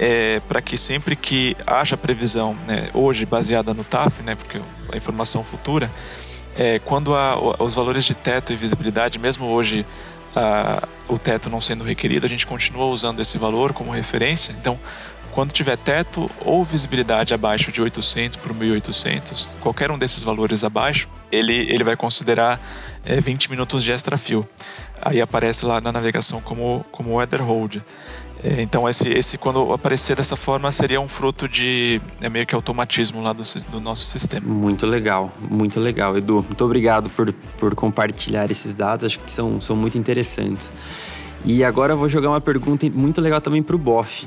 é, 0.00 0.40
para 0.48 0.62
que 0.62 0.78
sempre 0.78 1.14
que 1.14 1.54
haja 1.66 1.96
previsão, 1.96 2.56
né, 2.66 2.88
hoje 2.94 3.26
baseada 3.26 3.74
no 3.74 3.84
TAF, 3.84 4.22
né, 4.22 4.34
porque 4.34 4.58
a 4.92 4.96
informação 4.96 5.44
futura, 5.44 5.90
é, 6.56 6.78
quando 6.78 7.14
há 7.14 7.62
os 7.62 7.74
valores 7.74 8.04
de 8.04 8.14
teto 8.14 8.52
e 8.52 8.56
visibilidade, 8.56 9.18
mesmo 9.18 9.46
hoje 9.46 9.84
o 11.08 11.18
teto 11.18 11.50
não 11.50 11.60
sendo 11.60 11.84
requerido, 11.84 12.26
a 12.26 12.28
gente 12.28 12.46
continua 12.46 12.86
usando 12.86 13.20
esse 13.20 13.38
valor 13.38 13.72
como 13.72 13.90
referência. 13.90 14.52
Então, 14.52 14.78
quando 15.30 15.52
tiver 15.52 15.76
teto 15.76 16.30
ou 16.44 16.64
visibilidade 16.64 17.32
abaixo 17.32 17.70
de 17.70 17.80
800 17.80 18.36
por 18.36 18.52
1800, 18.54 19.52
qualquer 19.60 19.90
um 19.90 19.98
desses 19.98 20.22
valores 20.22 20.64
abaixo, 20.64 21.08
ele, 21.30 21.54
ele 21.72 21.84
vai 21.84 21.96
considerar 21.96 22.60
é, 23.04 23.20
20 23.20 23.50
minutos 23.50 23.84
de 23.84 23.92
extra 23.92 24.18
fio. 24.18 24.46
Aí 25.00 25.20
aparece 25.20 25.64
lá 25.64 25.80
na 25.80 25.92
navegação 25.92 26.40
como, 26.40 26.84
como 26.90 27.16
weather 27.16 27.42
hold. 27.42 27.76
É, 28.42 28.62
então 28.62 28.88
esse, 28.88 29.08
esse 29.10 29.36
quando 29.36 29.72
aparecer 29.72 30.16
dessa 30.16 30.34
forma 30.34 30.72
seria 30.72 31.00
um 31.00 31.08
fruto 31.08 31.46
de 31.46 32.00
é 32.22 32.28
meio 32.28 32.46
que 32.46 32.54
automatismo 32.54 33.22
lá 33.22 33.32
do, 33.32 33.42
do 33.70 33.80
nosso 33.80 34.06
sistema. 34.06 34.46
Muito 34.46 34.86
legal, 34.86 35.32
muito 35.50 35.78
legal, 35.78 36.16
Edu. 36.16 36.36
Muito 36.42 36.64
obrigado 36.64 37.10
por, 37.10 37.32
por 37.58 37.74
compartilhar 37.74 38.50
esses 38.50 38.72
dados, 38.72 39.04
acho 39.04 39.18
que 39.18 39.30
são, 39.30 39.60
são 39.60 39.76
muito 39.76 39.98
interessantes. 39.98 40.72
E 41.44 41.62
agora 41.64 41.92
eu 41.92 41.98
vou 41.98 42.08
jogar 42.08 42.30
uma 42.30 42.40
pergunta 42.40 42.88
muito 42.90 43.20
legal 43.20 43.40
também 43.40 43.62
para 43.62 43.76
o 43.76 43.78
Boff. 43.78 44.26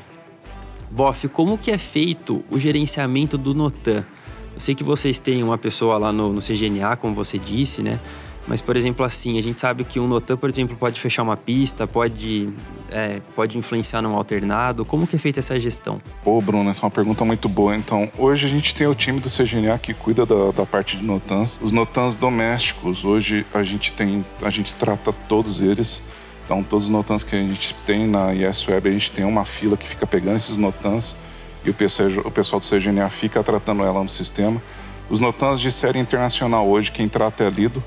Boff, 0.92 1.28
como 1.30 1.58
que 1.58 1.72
é 1.72 1.78
feito 1.78 2.44
o 2.52 2.60
gerenciamento 2.60 3.38
do 3.38 3.54
Notan? 3.54 4.06
Eu 4.54 4.60
sei 4.60 4.76
que 4.76 4.84
vocês 4.84 5.18
têm 5.18 5.42
uma 5.44 5.58
pessoa 5.58 5.98
lá 5.98 6.12
no, 6.12 6.32
no 6.32 6.40
CGNA, 6.40 6.96
como 6.98 7.16
você 7.16 7.40
disse, 7.40 7.82
né? 7.82 8.00
Mas, 8.46 8.60
por 8.60 8.76
exemplo, 8.76 9.06
assim, 9.06 9.38
a 9.38 9.42
gente 9.42 9.60
sabe 9.60 9.84
que 9.84 10.00
um 10.00 10.08
Notan, 10.08 10.36
por 10.36 10.50
exemplo, 10.50 10.76
pode 10.76 11.00
fechar 11.00 11.24
uma 11.24 11.38
pista, 11.38 11.88
pode, 11.88 12.50
é, 12.90 13.22
pode 13.36 13.58
influenciar 13.58 14.02
num 14.02 14.16
alternado. 14.16 14.84
Como 14.84 15.08
que 15.08 15.16
é 15.16 15.20
feita 15.20 15.40
essa 15.40 15.58
gestão? 15.60 16.02
Ô, 16.26 16.42
Bruno, 16.42 16.70
essa 16.70 16.82
é 16.82 16.86
uma 16.86 16.92
pergunta 16.92 17.24
muito 17.24 17.48
boa. 17.48 17.76
Então, 17.76 18.12
hoje 18.18 18.48
a 18.48 18.50
gente 18.50 18.76
tem 18.76 18.86
o 18.86 18.94
time 18.94 19.20
do 19.20 19.30
CGNA 19.30 19.78
que 19.80 19.94
cuida 19.94 20.26
da, 20.26 20.52
da 20.52 20.66
parte 20.66 20.98
de 20.98 21.06
Notans. 21.06 21.58
Os 21.62 21.72
Notans 21.72 22.16
domésticos, 22.16 23.06
hoje 23.06 23.46
a 23.54 23.64
gente 23.64 23.94
tem, 23.94 24.26
a 24.42 24.50
gente 24.50 24.76
trata 24.76 25.14
todos 25.14 25.62
eles. 25.62 26.04
Então, 26.44 26.62
todos 26.62 26.88
os 26.88 26.92
Notans 26.92 27.24
que 27.24 27.38
a 27.38 27.40
gente 27.40 27.74
tem 27.86 28.06
na 28.06 28.34
IS 28.34 28.68
Web, 28.68 28.90
a 28.90 28.92
gente 28.92 29.12
tem 29.12 29.24
uma 29.24 29.46
fila 29.46 29.78
que 29.78 29.88
fica 29.88 30.06
pegando 30.06 30.36
esses 30.36 30.58
Notans 30.58 31.16
e 31.64 31.70
o 31.70 31.74
pessoal, 31.74 32.10
o 32.26 32.32
pessoal 32.32 32.60
do 32.60 32.66
CGNA 32.66 33.10
fica 33.10 33.42
tratando 33.42 33.84
ela 33.84 34.04
no 34.04 34.10
sistema. 34.10 34.62
Os 35.10 35.22
Notans 35.22 35.62
de 35.62 35.72
série 35.72 36.00
internacional 36.00 36.68
hoje, 36.68 36.92
quem 36.92 37.08
trata 37.08 37.46
é 37.46 37.50
Lido 37.50 37.82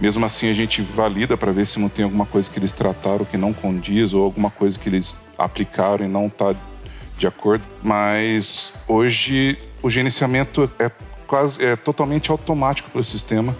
mesmo 0.00 0.24
assim, 0.24 0.48
a 0.48 0.52
gente 0.52 0.80
valida 0.80 1.36
para 1.36 1.50
ver 1.50 1.66
se 1.66 1.80
não 1.80 1.88
tem 1.88 2.04
alguma 2.04 2.24
coisa 2.24 2.48
que 2.50 2.58
eles 2.58 2.72
trataram 2.72 3.24
que 3.24 3.36
não 3.36 3.52
condiz 3.52 4.12
ou 4.12 4.24
alguma 4.24 4.50
coisa 4.50 4.78
que 4.78 4.88
eles 4.88 5.28
aplicaram 5.36 6.04
e 6.04 6.08
não 6.08 6.26
está 6.26 6.54
de 7.16 7.26
acordo. 7.26 7.64
Mas 7.82 8.84
hoje 8.86 9.58
o 9.82 9.90
gerenciamento 9.90 10.70
é 10.78 10.90
quase 11.26 11.64
é 11.64 11.76
totalmente 11.76 12.30
automático 12.30 12.90
para 12.90 13.00
o 13.00 13.04
sistema. 13.04 13.56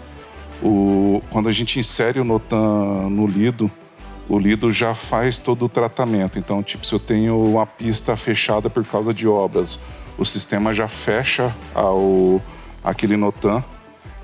O, 0.63 1.23
quando 1.31 1.49
a 1.49 1.53
gente 1.53 1.79
insere 1.79 2.21
o 2.21 2.25
Notan 2.25 3.09
no 3.11 3.27
Lido, 3.27 3.71
o 4.29 4.39
Lido 4.39 4.73
já 4.73 4.95
faz 4.95 5.39
todo 5.39 5.65
o 5.65 5.69
tratamento. 5.69 6.39
Então, 6.39 6.63
tipo, 6.63 6.87
se 6.87 6.93
eu 6.93 7.01
tenho 7.01 7.41
uma 7.45 7.67
pista 7.67 8.17
fechada 8.17 8.71
por 8.71 8.85
causa 8.85 9.13
de 9.13 9.27
obras, 9.27 9.79
o 10.17 10.25
sistema 10.25 10.73
já 10.73 10.89
fecha 10.89 11.55
ao, 11.75 12.41
aquele 12.83 13.17
Notan 13.17 13.63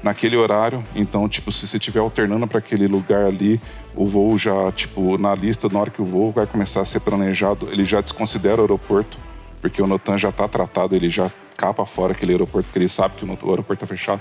naquele 0.04 0.36
horário. 0.36 0.84
Então, 0.94 1.26
tipo, 1.28 1.50
se 1.50 1.66
você 1.66 1.78
estiver 1.78 2.00
alternando 2.00 2.46
para 2.46 2.58
aquele 2.58 2.86
lugar 2.86 3.24
ali, 3.24 3.60
o 3.96 4.06
voo 4.06 4.36
já, 4.36 4.70
tipo, 4.70 5.16
na 5.16 5.34
lista, 5.34 5.68
na 5.70 5.80
hora 5.80 5.90
que 5.90 6.02
o 6.02 6.04
voo 6.04 6.30
vai 6.30 6.46
começar 6.46 6.82
a 6.82 6.84
ser 6.84 7.00
planejado, 7.00 7.68
ele 7.72 7.84
já 7.84 8.02
desconsidera 8.02 8.58
o 8.58 8.60
aeroporto, 8.60 9.18
porque 9.62 9.80
o 9.80 9.86
Notan 9.86 10.18
já 10.18 10.28
está 10.28 10.46
tratado, 10.46 10.94
ele 10.94 11.08
já 11.08 11.30
capa 11.56 11.86
fora 11.86 12.12
aquele 12.12 12.32
aeroporto, 12.32 12.66
porque 12.66 12.78
ele 12.78 12.88
sabe 12.88 13.14
que 13.16 13.24
o 13.24 13.30
aeroporto 13.50 13.82
está 13.82 13.86
fechado. 13.86 14.20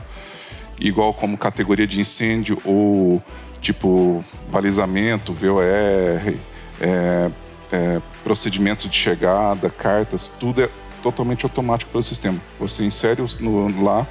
Igual 0.80 1.14
como 1.14 1.38
categoria 1.38 1.86
de 1.86 2.00
incêndio 2.00 2.58
ou, 2.64 3.22
tipo, 3.60 4.24
balizamento, 4.50 5.34
VOR, 5.34 5.64
é, 5.64 7.32
é, 7.72 8.02
procedimentos 8.24 8.90
de 8.90 8.96
chegada, 8.96 9.70
cartas, 9.70 10.30
tudo 10.30 10.64
é 10.64 10.70
totalmente 11.04 11.44
automático 11.44 11.92
pelo 11.92 12.04
sistema. 12.04 12.40
Você 12.58 12.86
insere 12.86 13.22
no, 13.42 13.84
lá 13.84 14.08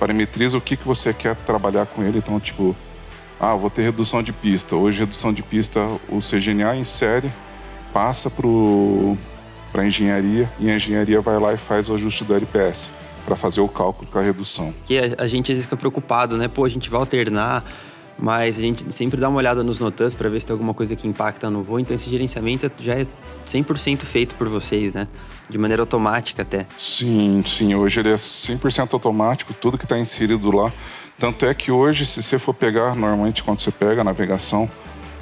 parametriza 0.00 0.56
o 0.56 0.60
que, 0.60 0.78
que 0.78 0.86
você 0.86 1.12
quer 1.12 1.36
trabalhar 1.36 1.84
com 1.84 2.02
ele. 2.02 2.18
Então, 2.18 2.40
tipo, 2.40 2.74
ah, 3.38 3.54
vou 3.54 3.68
ter 3.68 3.82
redução 3.82 4.22
de 4.22 4.32
pista. 4.32 4.74
Hoje, 4.74 5.00
redução 5.00 5.30
de 5.30 5.42
pista, 5.42 5.80
o 6.08 6.18
CGNA 6.18 6.74
insere, 6.76 7.30
passa 7.92 8.32
para 9.70 9.86
engenharia 9.86 10.50
e 10.58 10.70
a 10.70 10.76
engenharia 10.76 11.20
vai 11.20 11.38
lá 11.38 11.52
e 11.52 11.58
faz 11.58 11.90
o 11.90 11.94
ajuste 11.94 12.24
do 12.24 12.34
LPS 12.34 12.90
para 13.26 13.36
fazer 13.36 13.60
o 13.60 13.68
cálculo 13.68 14.10
com 14.10 14.18
a 14.18 14.22
redução. 14.22 14.74
Que 14.86 14.98
a, 14.98 15.24
a 15.24 15.26
gente 15.26 15.52
às 15.52 15.56
vezes 15.56 15.64
fica 15.66 15.76
preocupado, 15.76 16.38
né? 16.38 16.48
Pô, 16.48 16.64
a 16.64 16.68
gente 16.68 16.88
vai 16.88 16.98
alternar, 16.98 17.64
mas 18.20 18.58
a 18.58 18.60
gente 18.60 18.84
sempre 18.92 19.18
dá 19.18 19.28
uma 19.28 19.38
olhada 19.38 19.64
nos 19.64 19.80
notas 19.80 20.14
para 20.14 20.28
ver 20.28 20.40
se 20.40 20.46
tem 20.46 20.52
alguma 20.52 20.74
coisa 20.74 20.94
que 20.94 21.08
impacta 21.08 21.48
no 21.48 21.62
voo. 21.62 21.80
Então 21.80 21.96
esse 21.96 22.10
gerenciamento 22.10 22.70
já 22.78 22.94
é 22.94 23.06
100% 23.46 24.02
feito 24.02 24.34
por 24.34 24.48
vocês, 24.48 24.92
né? 24.92 25.08
De 25.48 25.56
maneira 25.56 25.82
automática 25.82 26.42
até. 26.42 26.66
Sim, 26.76 27.42
sim. 27.46 27.74
Hoje 27.74 28.00
ele 28.00 28.10
é 28.10 28.16
100% 28.16 28.92
automático, 28.92 29.54
tudo 29.54 29.78
que 29.78 29.84
está 29.84 29.98
inserido 29.98 30.54
lá. 30.54 30.70
Tanto 31.18 31.46
é 31.46 31.54
que 31.54 31.72
hoje, 31.72 32.04
se 32.04 32.22
você 32.22 32.38
for 32.38 32.54
pegar, 32.54 32.94
normalmente 32.94 33.42
quando 33.42 33.60
você 33.60 33.70
pega 33.70 34.02
a 34.02 34.04
navegação, 34.04 34.70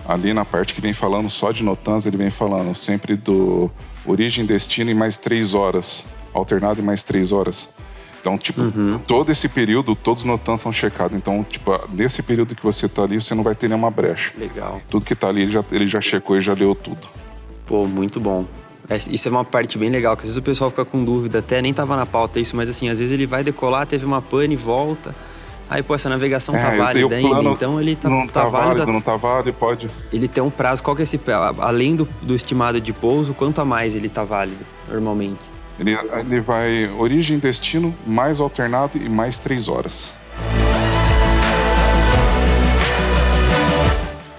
ali 0.07 0.33
na 0.33 0.45
parte 0.45 0.75
que 0.75 0.81
vem 0.81 0.93
falando 0.93 1.31
só 1.31 1.53
de 1.53 1.63
Notans, 1.63 2.05
ele 2.05 2.17
vem 2.17 2.31
falando 2.31 2.75
sempre 2.75 3.17
do 3.17 3.71
origem, 4.05 4.45
destino 4.45 4.91
e 4.91 4.95
mais 4.95 5.19
três 5.19 5.55
horas, 5.55 6.05
alternado 6.33 6.81
e 6.81 6.85
mais 6.85 7.05
três 7.05 7.31
horas. 7.31 7.75
Então, 8.21 8.37
tipo, 8.37 8.63
uhum. 8.63 8.99
todo 9.07 9.31
esse 9.31 9.49
período, 9.49 9.95
todos 9.95 10.25
os 10.25 10.29
notans 10.29 10.61
são 10.61 10.73
checados. 10.73 11.17
Então, 11.17 11.45
tipo, 11.45 11.73
nesse 11.93 12.23
período 12.23 12.55
que 12.55 12.63
você 12.63 12.89
tá 12.89 13.03
ali, 13.03 13.21
você 13.21 13.35
não 13.35 13.43
vai 13.43 13.55
ter 13.55 13.69
nenhuma 13.69 13.91
brecha. 13.91 14.33
Legal. 14.37 14.81
Tudo 14.89 15.05
que 15.05 15.15
tá 15.15 15.29
ali, 15.29 15.43
ele 15.43 15.51
já, 15.51 15.65
ele 15.71 15.87
já 15.87 16.01
checou 16.01 16.37
e 16.37 16.41
já 16.41 16.55
leu 16.55 16.75
tudo. 16.75 17.07
Pô, 17.67 17.87
muito 17.87 18.19
bom. 18.19 18.45
É, 18.89 18.97
isso 18.97 19.29
é 19.29 19.31
uma 19.31 19.45
parte 19.45 19.77
bem 19.77 19.91
legal, 19.91 20.17
que 20.17 20.23
às 20.23 20.29
vezes 20.29 20.39
o 20.39 20.43
pessoal 20.43 20.71
fica 20.71 20.85
com 20.85 21.05
dúvida, 21.05 21.41
até 21.41 21.61
nem 21.61 21.75
tava 21.75 21.95
na 21.95 22.07
pauta 22.07 22.41
isso, 22.41 22.57
mas 22.57 22.71
assim, 22.71 22.89
às 22.89 22.99
vezes 22.99 23.13
ele 23.13 23.27
vai 23.27 23.45
decolar, 23.45 23.87
teve 23.87 24.07
uma 24.07 24.23
pane 24.23 24.57
volta. 24.57 25.15
Aí, 25.69 25.83
pô, 25.83 25.95
essa 25.95 26.09
navegação 26.09 26.57
é, 26.57 26.59
tá 26.59 26.71
válida 26.71 27.15
ainda, 27.15 27.43
então 27.51 27.79
ele 27.79 27.95
tá, 27.95 28.09
não 28.09 28.27
tá, 28.27 28.45
tá 28.45 28.49
válido. 28.49 28.87
Não 28.91 29.03
tá 29.03 29.17
válido, 29.17 29.53
pode. 29.53 29.91
Ele 30.11 30.27
tem 30.27 30.43
um 30.43 30.49
prazo, 30.49 30.83
qual 30.83 30.97
que 30.97 31.03
é 31.03 31.05
esse. 31.05 31.21
Além 31.59 31.95
do, 31.95 32.09
do 32.23 32.35
estimado 32.35 32.81
de 32.81 32.91
pouso, 32.95 33.35
quanto 33.35 33.61
a 33.61 33.67
mais 33.67 33.95
ele 33.95 34.09
tá 34.09 34.25
válido, 34.25 34.65
normalmente? 34.89 35.58
Ele, 35.79 35.97
ele 36.19 36.41
vai 36.41 36.89
origem, 36.99 37.39
destino, 37.39 37.95
mais 38.07 38.41
alternado 38.41 38.99
e 38.99 39.09
mais 39.09 39.39
três 39.39 39.69
horas. 39.69 40.15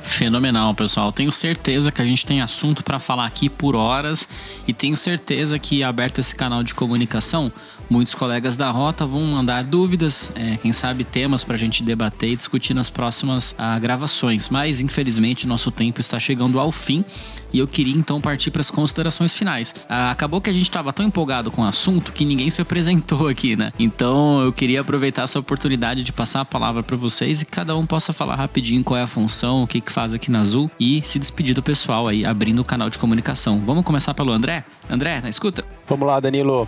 Fenomenal, 0.03 0.75
pessoal. 0.75 1.13
Tenho 1.13 1.31
certeza 1.31 1.91
que 1.91 2.01
a 2.01 2.05
gente 2.05 2.25
tem 2.25 2.41
assunto 2.41 2.83
para 2.83 2.99
falar 2.99 3.25
aqui 3.25 3.47
por 3.47 3.73
horas 3.73 4.27
e 4.67 4.73
tenho 4.73 4.97
certeza 4.97 5.57
que 5.57 5.81
aberto 5.81 6.19
esse 6.19 6.35
canal 6.35 6.61
de 6.61 6.75
comunicação, 6.75 7.53
Muitos 7.89 8.13
colegas 8.13 8.55
da 8.55 8.69
Rota 8.69 9.03
vão 9.07 9.23
mandar 9.23 9.63
dúvidas, 9.63 10.31
é, 10.35 10.57
quem 10.57 10.71
sabe 10.71 11.03
temas 11.03 11.43
para 11.43 11.55
a 11.55 11.57
gente 11.57 11.81
debater 11.81 12.29
e 12.29 12.35
discutir 12.35 12.75
nas 12.75 12.87
próximas 12.87 13.55
ah, 13.57 13.79
gravações. 13.79 14.47
Mas, 14.47 14.79
infelizmente, 14.79 15.47
nosso 15.47 15.71
tempo 15.71 15.99
está 15.99 16.19
chegando 16.19 16.59
ao 16.59 16.71
fim 16.71 17.03
e 17.51 17.59
eu 17.59 17.67
queria 17.67 17.93
então 17.93 18.21
partir 18.21 18.51
para 18.51 18.61
as 18.61 18.69
considerações 18.69 19.33
finais. 19.33 19.73
Ah, 19.87 20.11
acabou 20.11 20.41
que 20.41 20.49
a 20.49 20.53
gente 20.53 20.63
estava 20.63 20.93
tão 20.93 21.05
empolgado 21.05 21.51
com 21.51 21.61
o 21.61 21.65
assunto 21.65 22.13
que 22.13 22.25
ninguém 22.25 22.49
se 22.49 22.61
apresentou 22.61 23.27
aqui, 23.27 23.55
né? 23.55 23.71
Então 23.79 24.41
eu 24.41 24.53
queria 24.53 24.81
aproveitar 24.81 25.23
essa 25.23 25.39
oportunidade 25.39 26.03
de 26.03 26.11
passar 26.11 26.41
a 26.41 26.45
palavra 26.45 26.83
para 26.83 26.95
vocês 26.95 27.41
e 27.41 27.45
que 27.45 27.51
cada 27.51 27.75
um 27.75 27.85
possa 27.85 28.13
falar 28.13 28.35
rapidinho 28.35 28.83
qual 28.83 28.97
é 28.97 29.03
a 29.03 29.07
função, 29.07 29.63
o 29.63 29.67
que, 29.67 29.81
que 29.81 29.91
faz 29.91 30.13
aqui 30.13 30.31
na 30.31 30.41
Azul 30.41 30.69
e 30.79 31.01
se 31.03 31.19
despedir 31.19 31.55
do 31.55 31.63
pessoal 31.63 32.07
aí, 32.07 32.25
abrindo 32.25 32.59
o 32.59 32.65
canal 32.65 32.89
de 32.89 32.97
comunicação. 32.97 33.61
Vamos 33.65 33.83
começar 33.83 34.13
pelo 34.13 34.31
André? 34.31 34.63
André, 34.89 35.21
na 35.21 35.29
escuta? 35.29 35.63
Vamos 35.87 36.07
lá, 36.07 36.19
Danilo. 36.19 36.67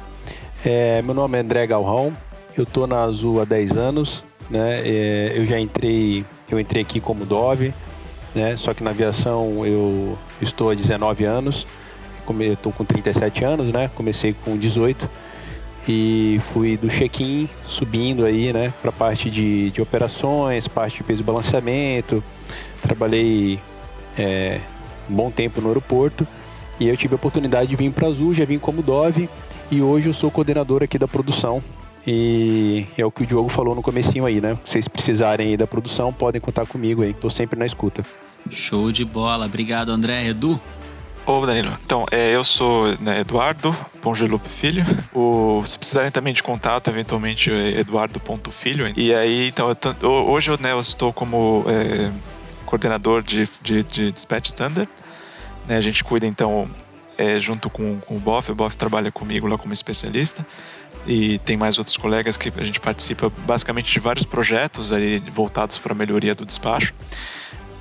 É, 0.63 1.01
meu 1.01 1.15
nome 1.15 1.37
é 1.37 1.41
André 1.41 1.65
Galrão, 1.65 2.15
eu 2.55 2.65
tô 2.65 2.85
na 2.85 2.99
Azul 3.01 3.41
há 3.41 3.45
10 3.45 3.71
anos, 3.77 4.23
né? 4.49 4.81
É, 4.85 5.33
eu 5.35 5.45
já 5.45 5.59
entrei, 5.59 6.23
eu 6.49 6.59
entrei 6.59 6.83
aqui 6.83 6.99
como 6.99 7.25
Dove, 7.25 7.73
né? 8.35 8.55
Só 8.57 8.73
que 8.73 8.83
na 8.83 8.91
aviação 8.91 9.65
eu 9.65 10.17
estou 10.41 10.69
há 10.69 10.75
19 10.75 11.25
anos, 11.25 11.67
estou 12.39 12.71
com 12.71 12.85
37 12.85 13.43
anos, 13.43 13.71
né? 13.71 13.89
Comecei 13.95 14.33
com 14.33 14.57
18 14.57 15.09
e 15.87 16.39
fui 16.41 16.77
do 16.77 16.87
check-in 16.87 17.49
subindo 17.65 18.25
aí, 18.25 18.53
né? 18.53 18.73
Para 18.81 18.91
parte 18.91 19.29
de, 19.29 19.71
de 19.71 19.81
operações, 19.81 20.67
parte 20.67 20.97
de 20.97 21.03
peso 21.03 21.23
balanceamento. 21.23 22.23
Trabalhei 22.81 23.59
é, 24.17 24.59
um 25.09 25.15
bom 25.15 25.31
tempo 25.31 25.61
no 25.61 25.67
aeroporto 25.69 26.27
e 26.79 26.87
eu 26.87 26.97
tive 26.97 27.13
a 27.13 27.17
oportunidade 27.17 27.67
de 27.67 27.75
vir 27.75 27.91
para 27.91 28.07
Azul, 28.07 28.33
já 28.33 28.45
vim 28.45 28.59
como 28.59 28.81
Dove 28.81 29.29
e 29.71 29.81
hoje 29.81 30.07
eu 30.07 30.13
sou 30.13 30.31
coordenador 30.31 30.83
aqui 30.83 30.97
da 30.97 31.07
produção. 31.07 31.61
E 32.05 32.87
é 32.97 33.05
o 33.05 33.11
que 33.11 33.23
o 33.23 33.25
Diogo 33.25 33.49
falou 33.49 33.75
no 33.75 33.81
comecinho 33.81 34.25
aí, 34.25 34.41
né? 34.41 34.57
Se 34.65 34.73
vocês 34.73 34.87
precisarem 34.87 35.49
aí 35.49 35.57
da 35.57 35.67
produção, 35.67 36.11
podem 36.11 36.41
contar 36.41 36.65
comigo 36.65 37.03
aí. 37.03 37.13
Tô 37.13 37.29
sempre 37.29 37.59
na 37.59 37.65
escuta. 37.65 38.03
Show 38.49 38.91
de 38.91 39.05
bola. 39.05 39.45
Obrigado, 39.45 39.91
André. 39.91 40.27
Edu? 40.27 40.59
Ô, 41.25 41.45
Danilo. 41.45 41.71
Então, 41.85 42.05
é, 42.09 42.35
eu 42.35 42.43
sou 42.43 42.87
né, 42.99 43.19
Eduardo 43.19 43.75
Pongelupe 44.01 44.49
Filho. 44.49 44.83
O, 45.13 45.61
se 45.65 45.77
precisarem 45.77 46.09
também 46.09 46.33
de 46.33 46.41
contato, 46.41 46.89
eventualmente 46.89 47.51
é 47.51 47.79
eduardo.filho. 47.79 48.91
E 48.97 49.13
aí, 49.13 49.47
então, 49.47 49.75
eu, 50.01 50.09
hoje 50.09 50.49
eu, 50.49 50.57
né, 50.59 50.71
eu 50.71 50.79
estou 50.79 51.13
como 51.13 51.63
é, 51.67 52.11
coordenador 52.65 53.21
de, 53.21 53.47
de, 53.61 53.83
de 53.83 54.11
Dispatch 54.11 54.51
Thunder. 54.53 54.87
Né, 55.67 55.77
a 55.77 55.81
gente 55.81 56.03
cuida, 56.03 56.25
então, 56.25 56.67
é, 57.15 57.39
junto 57.39 57.69
com, 57.69 57.99
com 57.99 58.17
o 58.17 58.19
Boff. 58.19 58.51
O 58.51 58.55
Boff 58.55 58.75
trabalha 58.75 59.11
comigo 59.11 59.45
lá 59.45 59.59
como 59.59 59.73
especialista 59.73 60.43
e 61.05 61.39
tem 61.39 61.57
mais 61.57 61.77
outros 61.77 61.97
colegas 61.97 62.37
que 62.37 62.51
a 62.55 62.63
gente 62.63 62.79
participa 62.79 63.31
basicamente 63.45 63.91
de 63.91 63.99
vários 63.99 64.25
projetos 64.25 64.91
ali 64.91 65.19
voltados 65.31 65.77
para 65.77 65.93
a 65.93 65.95
melhoria 65.95 66.35
do 66.35 66.45
despacho. 66.45 66.93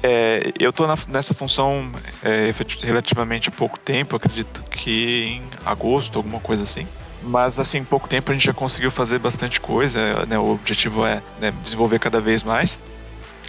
É, 0.03 0.53
eu 0.59 0.71
estou 0.71 0.89
nessa 1.09 1.35
função 1.35 1.93
é, 2.23 2.51
relativamente 2.83 3.51
há 3.51 3.53
pouco 3.53 3.79
tempo, 3.79 4.17
acredito 4.17 4.63
que 4.71 5.25
em 5.25 5.43
agosto, 5.67 6.17
alguma 6.17 6.41
coisa 6.41 6.63
assim. 6.63 6.87
Mas 7.23 7.59
assim, 7.59 7.79
em 7.79 7.85
pouco 7.85 8.09
tempo 8.09 8.31
a 8.31 8.35
gente 8.35 8.47
já 8.47 8.55
conseguiu 8.55 8.91
fazer 8.91 9.19
bastante 9.19 9.61
coisa, 9.61 10.25
né? 10.27 10.39
o 10.39 10.53
objetivo 10.53 11.05
é 11.05 11.23
né, 11.39 11.53
desenvolver 11.63 11.99
cada 11.99 12.21
vez 12.21 12.43
mais. 12.43 12.79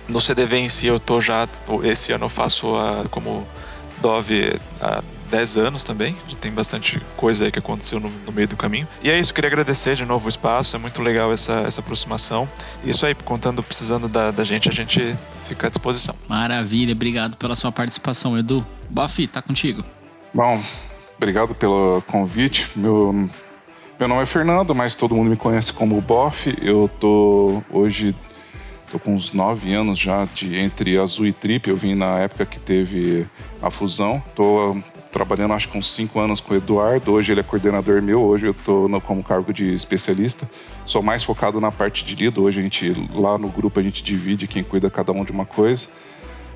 No 0.10 0.20
CDV 0.20 0.58
em 0.58 0.70
si 0.70 0.88
eu 0.88 0.98
estou 0.98 1.22
já, 1.22 1.48
esse 1.84 2.12
ano 2.12 2.26
eu 2.26 2.30
faço 2.30 2.76
a, 2.76 3.06
como 3.10 3.48
Dove 4.02 4.60
há 4.82 5.02
10 5.32 5.58
anos 5.58 5.84
também, 5.84 6.16
já 6.28 6.36
tem 6.36 6.52
bastante 6.52 7.02
coisa 7.16 7.46
aí 7.46 7.52
que 7.52 7.58
aconteceu 7.58 8.00
no, 8.00 8.10
no, 8.10 8.32
meio 8.34 8.48
do 8.48 8.58
caminho. 8.58 8.88
E 9.02 9.10
é 9.10 9.18
isso, 9.18 9.34
queria 9.34 9.48
agradecer 9.48 9.96
de 9.96 10.06
novo 10.06 10.26
o 10.26 10.30
espaço, 10.30 10.76
é 10.76 10.80
muito 10.80 11.02
legal 11.02 11.32
essa, 11.32 11.62
essa 11.62 11.80
aproximação. 11.80 12.48
E 12.84 12.90
isso 12.90 13.06
aí, 13.06 13.16
contando, 13.16 13.64
precisando 13.64 14.10
da, 14.10 14.30
da 14.30 14.44
gente, 14.44 14.68
a 14.68 14.74
gente 14.74 15.18
fica 15.46 15.68
à 15.68 15.70
disposição. 15.70 16.14
Maravilha, 16.28 16.94
obrigado 16.94 17.38
pela 17.38 17.56
sua 17.56 17.72
participação, 17.72 18.38
Edu. 18.38 18.66
Bofi, 18.90 19.26
tá 19.26 19.42
contigo. 19.42 19.84
Bom, 20.34 20.62
obrigado 21.16 21.56
pelo 21.56 22.04
convite. 22.08 22.70
Meu, 22.76 23.30
meu 23.98 24.08
nome 24.10 24.24
é 24.24 24.26
Fernando, 24.26 24.76
mas 24.76 24.96
todo 24.96 25.16
mundo 25.16 25.30
me 25.30 25.38
conhece 25.38 25.72
como 25.72 26.00
Boff. 26.02 26.54
Eu 26.62 26.90
tô 27.00 27.64
hoje 27.70 28.14
tô 28.92 29.00
com 29.00 29.16
uns 29.16 29.32
nove 29.32 29.74
anos 29.74 29.98
já 29.98 30.26
de 30.26 30.58
entre 30.58 30.98
Azul 30.98 31.26
e 31.28 31.32
Trip. 31.32 31.70
Eu 31.70 31.78
vim 31.78 31.96
na 31.96 32.20
época 32.20 32.46
que 32.46 32.60
teve 32.60 33.26
a 33.62 33.72
fusão. 33.72 34.22
Tô 34.36 34.76
trabalhando 35.12 35.54
acho 35.54 35.68
que 35.68 35.78
uns 35.78 35.94
cinco 35.94 36.20
anos 36.20 36.40
com 36.40 36.54
o 36.54 36.58
Eduardo. 36.58 37.12
Hoje 37.12 37.34
ele 37.34 37.42
é 37.42 37.44
coordenador 37.44 38.02
meu, 38.02 38.22
hoje 38.22 38.48
eu 38.48 38.52
estou 38.52 38.90
como 39.02 39.22
cargo 39.24 39.52
de 39.54 39.74
especialista. 39.74 40.50
Sou 40.86 41.04
mais 41.04 41.24
focado 41.24 41.60
na 41.60 41.72
parte 41.72 42.06
de 42.06 42.16
lido. 42.16 42.44
Hoje 42.44 42.60
a 42.60 42.64
gente, 42.64 43.10
lá 43.14 43.38
no 43.38 43.50
grupo, 43.50 43.80
a 43.80 43.84
gente 43.84 44.04
divide 44.04 44.48
quem 44.48 44.64
cuida 44.64 44.90
cada 44.90 45.12
um 45.12 45.24
de 45.24 45.32
uma 45.32 45.46
coisa, 45.46 45.90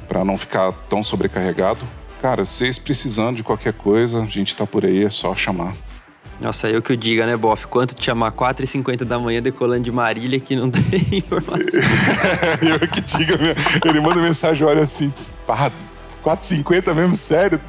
para 0.07 0.23
não 0.23 0.37
ficar 0.37 0.71
tão 0.89 1.03
sobrecarregado. 1.03 1.85
Cara, 2.21 2.45
vocês 2.45 2.79
precisando 2.79 3.37
de 3.37 3.43
qualquer 3.43 3.73
coisa, 3.73 4.23
a 4.23 4.25
gente 4.25 4.47
está 4.47 4.65
por 4.65 4.85
aí, 4.85 5.03
é 5.03 5.09
só 5.09 5.35
chamar. 5.35 5.73
Nossa, 6.39 6.69
eu 6.69 6.81
que 6.81 6.91
eu 6.91 6.95
diga, 6.97 7.25
né, 7.25 7.37
Boff? 7.37 7.67
Quanto 7.67 7.95
te 7.95 8.05
chamar 8.05 8.31
4h50 8.31 9.05
da 9.05 9.17
manhã 9.17 9.41
decolando 9.41 9.83
de 9.83 9.91
Marília 9.91 10.39
que 10.39 10.55
não 10.55 10.69
tem 10.71 11.19
informação. 11.19 11.79
eu 12.61 12.87
que 12.87 13.01
diga, 13.01 13.35
ele 13.85 13.99
manda 14.01 14.21
mensagem, 14.21 14.65
olha 14.65 14.89
assim, 14.91 15.11
pá, 15.47 15.71
4,50 16.23 16.93
mesmo, 16.93 17.15
sério? 17.15 17.59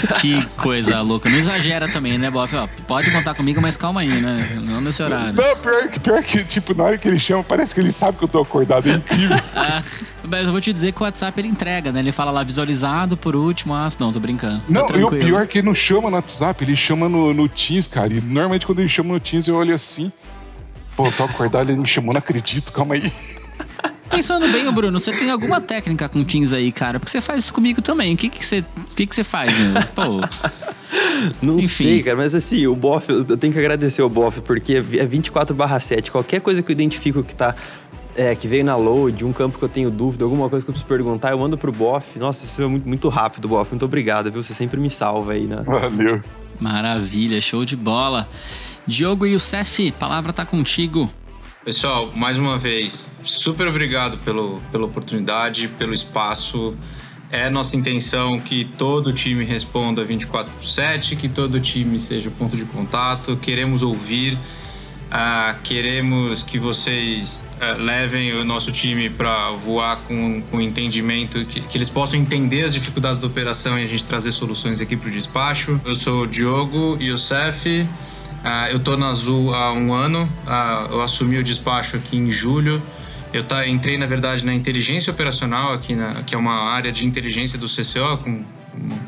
Que 0.20 0.44
coisa 0.56 1.00
louca. 1.00 1.28
Não 1.28 1.38
exagera 1.38 1.88
também, 1.88 2.18
né, 2.18 2.30
Boff? 2.30 2.54
Ó, 2.54 2.68
pode 2.86 3.10
contar 3.10 3.34
comigo, 3.34 3.60
mas 3.60 3.76
calma 3.76 4.00
aí, 4.00 4.20
né? 4.20 4.58
Não 4.60 4.80
nesse 4.80 5.02
horário. 5.02 5.34
Não, 5.34 5.56
pior, 5.56 6.00
pior 6.00 6.22
que, 6.22 6.44
tipo, 6.44 6.74
na 6.74 6.84
hora 6.84 6.98
que 6.98 7.08
ele 7.08 7.18
chama, 7.18 7.44
parece 7.44 7.74
que 7.74 7.80
ele 7.80 7.92
sabe 7.92 8.18
que 8.18 8.24
eu 8.24 8.28
tô 8.28 8.40
acordado. 8.40 8.88
É 8.88 8.94
incrível. 8.94 9.36
ah, 9.54 9.82
mas 10.24 10.46
eu 10.46 10.52
vou 10.52 10.60
te 10.60 10.72
dizer 10.72 10.92
que 10.92 11.00
o 11.00 11.04
WhatsApp 11.04 11.40
ele 11.40 11.48
entrega, 11.48 11.92
né? 11.92 12.00
Ele 12.00 12.12
fala 12.12 12.30
lá 12.30 12.42
visualizado 12.42 13.16
por 13.16 13.36
último. 13.36 13.74
Ah, 13.74 13.88
não, 13.98 14.12
tô 14.12 14.20
brincando. 14.20 14.60
Tá 14.60 14.66
não, 14.68 15.00
e 15.00 15.04
o 15.04 15.10
pior 15.10 15.42
é 15.42 15.46
que 15.46 15.58
ele 15.58 15.66
não 15.66 15.74
chama 15.74 16.10
no 16.10 16.16
WhatsApp, 16.16 16.62
ele 16.62 16.76
chama 16.76 17.08
no, 17.08 17.32
no 17.34 17.48
Teams, 17.48 17.86
cara. 17.86 18.12
E 18.12 18.20
normalmente 18.20 18.66
quando 18.66 18.80
ele 18.80 18.88
chama 18.88 19.14
no 19.14 19.20
Teams, 19.20 19.48
eu 19.48 19.56
olho 19.56 19.74
assim. 19.74 20.12
Pô, 20.96 21.06
eu 21.06 21.12
tô 21.12 21.24
acordado, 21.24 21.70
ele 21.70 21.80
me 21.80 21.88
chamou, 21.88 22.12
não 22.12 22.18
acredito, 22.18 22.72
calma 22.72 22.94
aí. 22.94 23.02
Pensando 24.18 24.48
bem, 24.48 24.68
Bruno, 24.72 24.98
você 24.98 25.12
tem 25.12 25.30
alguma 25.30 25.60
técnica 25.60 26.08
com 26.08 26.24
Teams 26.24 26.52
aí, 26.52 26.72
cara? 26.72 26.98
Porque 26.98 27.08
você 27.08 27.20
faz 27.20 27.44
isso 27.44 27.54
comigo 27.54 27.80
também. 27.80 28.14
O 28.14 28.16
que, 28.16 28.28
que, 28.28 28.44
você, 28.44 28.64
o 28.76 28.96
que, 28.96 29.06
que 29.06 29.14
você 29.14 29.22
faz, 29.22 29.56
meu? 29.56 29.80
Pô. 29.94 30.20
Não 31.40 31.60
Enfim. 31.60 31.68
sei, 31.68 32.02
cara, 32.02 32.16
mas 32.16 32.34
assim, 32.34 32.66
o 32.66 32.74
Boff, 32.74 33.08
eu 33.08 33.36
tenho 33.36 33.52
que 33.52 33.58
agradecer 33.60 34.02
o 34.02 34.08
Boff, 34.08 34.40
porque 34.40 34.74
é 34.74 35.06
24 35.06 35.56
7. 35.80 36.10
Qualquer 36.10 36.40
coisa 36.40 36.64
que 36.64 36.72
eu 36.72 36.72
identifico 36.72 37.22
que 37.22 37.32
tá. 37.32 37.54
É, 38.16 38.34
que 38.34 38.48
veio 38.48 38.64
na 38.64 38.74
load, 38.74 39.24
um 39.24 39.32
campo 39.32 39.56
que 39.56 39.64
eu 39.64 39.68
tenho 39.68 39.88
dúvida, 39.88 40.24
alguma 40.24 40.50
coisa 40.50 40.66
que 40.66 40.70
eu 40.70 40.72
preciso 40.72 40.88
perguntar, 40.88 41.30
eu 41.30 41.38
mando 41.38 41.56
pro 41.56 41.70
Boff. 41.70 42.18
Nossa, 42.18 42.44
isso 42.44 42.60
é 42.60 42.66
muito, 42.66 42.88
muito 42.88 43.08
rápido, 43.08 43.46
Boff. 43.46 43.70
Muito 43.70 43.84
obrigado, 43.84 44.32
viu? 44.32 44.42
Você 44.42 44.52
sempre 44.52 44.80
me 44.80 44.90
salva 44.90 45.34
aí, 45.34 45.46
né? 45.46 45.62
Valeu. 45.64 46.20
Maravilha, 46.58 47.40
show 47.40 47.64
de 47.64 47.76
bola. 47.76 48.28
Diogo 48.84 49.26
e 49.26 49.36
o 49.36 49.38
Cef, 49.38 49.92
palavra 49.92 50.32
tá 50.32 50.44
contigo. 50.44 51.08
Pessoal, 51.64 52.12
mais 52.16 52.38
uma 52.38 52.56
vez, 52.56 53.16
super 53.24 53.66
obrigado 53.66 54.16
pelo, 54.18 54.60
pela 54.70 54.86
oportunidade, 54.86 55.68
pelo 55.68 55.92
espaço. 55.92 56.74
É 57.30 57.50
nossa 57.50 57.76
intenção 57.76 58.40
que 58.40 58.64
todo 58.64 59.12
time 59.12 59.44
responda 59.44 60.04
24 60.04 60.50
por 60.52 60.66
7, 60.66 61.16
que 61.16 61.28
todo 61.28 61.60
time 61.60 61.98
seja 61.98 62.28
o 62.28 62.32
ponto 62.32 62.56
de 62.56 62.64
contato. 62.64 63.36
Queremos 63.36 63.82
ouvir, 63.82 64.34
uh, 64.34 65.60
queremos 65.62 66.42
que 66.42 66.58
vocês 66.58 67.46
uh, 67.60 67.82
levem 67.82 68.34
o 68.34 68.44
nosso 68.44 68.70
time 68.72 69.10
para 69.10 69.50
voar 69.50 69.98
com, 70.06 70.40
com 70.42 70.60
entendimento, 70.60 71.44
que, 71.44 71.60
que, 71.60 71.76
eles 71.76 71.90
possam 71.90 72.18
entender 72.18 72.62
as 72.62 72.72
dificuldades 72.72 73.20
da 73.20 73.26
operação 73.26 73.78
e 73.78 73.84
a 73.84 73.86
gente 73.86 74.06
trazer 74.06 74.30
soluções 74.30 74.80
aqui 74.80 74.96
para 74.96 75.08
o 75.08 75.12
despacho. 75.12 75.78
Eu 75.84 75.96
sou 75.96 76.22
o 76.22 76.26
Diogo 76.26 76.96
Youssef. 76.98 77.86
Uh, 78.38 78.70
eu 78.70 78.78
tô 78.78 78.96
na 78.96 79.08
Azul 79.08 79.54
há 79.54 79.72
um 79.72 79.92
ano, 79.92 80.24
uh, 80.46 80.92
eu 80.92 81.02
assumi 81.02 81.38
o 81.38 81.42
despacho 81.42 81.96
aqui 81.96 82.16
em 82.16 82.30
julho. 82.30 82.80
Eu 83.32 83.44
tá, 83.44 83.66
entrei, 83.66 83.98
na 83.98 84.06
verdade, 84.06 84.44
na 84.46 84.54
inteligência 84.54 85.10
operacional, 85.12 85.72
aqui 85.72 85.94
na, 85.94 86.22
que 86.22 86.34
é 86.34 86.38
uma 86.38 86.70
área 86.70 86.90
de 86.90 87.04
inteligência 87.04 87.58
do 87.58 87.66
CCO, 87.66 88.18
com 88.18 88.44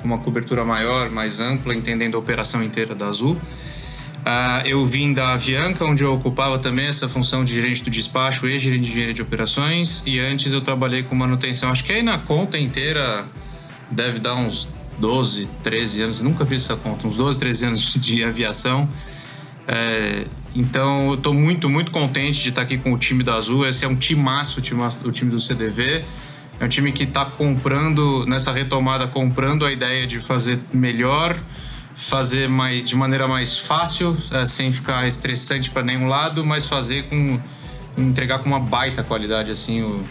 uma 0.05 0.19
cobertura 0.19 0.65
maior, 0.65 1.11
mais 1.11 1.41
ampla, 1.41 1.75
entendendo 1.75 2.17
a 2.17 2.19
operação 2.19 2.63
inteira 2.63 2.95
da 2.95 3.07
Azul. 3.07 3.37
Uh, 4.21 4.67
eu 4.67 4.85
vim 4.85 5.15
da 5.15 5.33
Avianca, 5.33 5.85
onde 5.85 6.05
eu 6.05 6.13
ocupava 6.13 6.59
também 6.59 6.87
essa 6.87 7.09
função 7.09 7.43
de 7.43 7.55
gerente 7.55 7.83
do 7.83 7.89
despacho 7.89 8.47
e 8.47 8.59
gerente 8.59 8.83
de 8.83 8.91
engenharia 8.91 9.15
de 9.15 9.23
operações. 9.23 10.03
E 10.07 10.19
antes 10.19 10.53
eu 10.53 10.61
trabalhei 10.61 11.03
com 11.03 11.15
manutenção, 11.15 11.71
acho 11.71 11.83
que 11.83 11.93
aí 11.93 12.03
na 12.03 12.19
conta 12.19 12.59
inteira 12.59 13.25
deve 13.91 14.19
dar 14.19 14.35
uns 14.35 14.69
12, 14.99 15.49
13 15.63 16.03
anos, 16.03 16.21
nunca 16.21 16.45
fiz 16.45 16.65
essa 16.65 16.77
conta, 16.77 17.07
uns 17.07 17.17
12, 17.17 17.39
13 17.39 17.65
anos 17.67 17.95
de 17.99 18.23
aviação. 18.23 18.87
É, 19.71 20.27
então, 20.55 21.11
eu 21.11 21.15
estou 21.15 21.33
muito, 21.33 21.71
muito 21.71 21.93
contente 21.93 22.43
de 22.43 22.49
estar 22.49 22.63
aqui 22.63 22.77
com 22.77 22.93
o 22.93 22.99
time 22.99 23.23
da 23.23 23.37
Azul. 23.37 23.67
Esse 23.67 23.85
é 23.85 23.89
um 23.89 23.95
timaço, 23.95 24.59
o 24.59 24.63
time, 24.63 24.83
o 25.05 25.11
time 25.13 25.31
do 25.31 25.39
CDV. 25.39 26.03
É 26.59 26.65
um 26.65 26.69
time 26.69 26.91
que 26.91 27.05
está 27.05 27.25
comprando, 27.25 28.27
nessa 28.27 28.51
retomada, 28.51 29.07
comprando 29.07 29.65
a 29.65 29.73
ideia 29.73 30.07
de 30.09 30.19
fazer 30.19 30.59
melhor, 30.73 31.39
fazer 31.95 32.49
mais, 32.49 32.85
de 32.85 32.97
maneira 32.97 33.29
mais 33.29 33.59
fácil, 33.59 34.17
é, 34.33 34.45
sem 34.45 34.73
ficar 34.73 35.07
estressante 35.07 35.71
para 35.71 35.83
nenhum 35.83 36.09
lado, 36.09 36.45
mas 36.45 36.67
fazer 36.67 37.05
com. 37.05 37.39
entregar 37.97 38.41
com 38.41 38.49
uma 38.49 38.61
baita 38.61 39.05
qualidade, 39.05 39.53
assim, 39.53 39.83
o, 39.83 40.03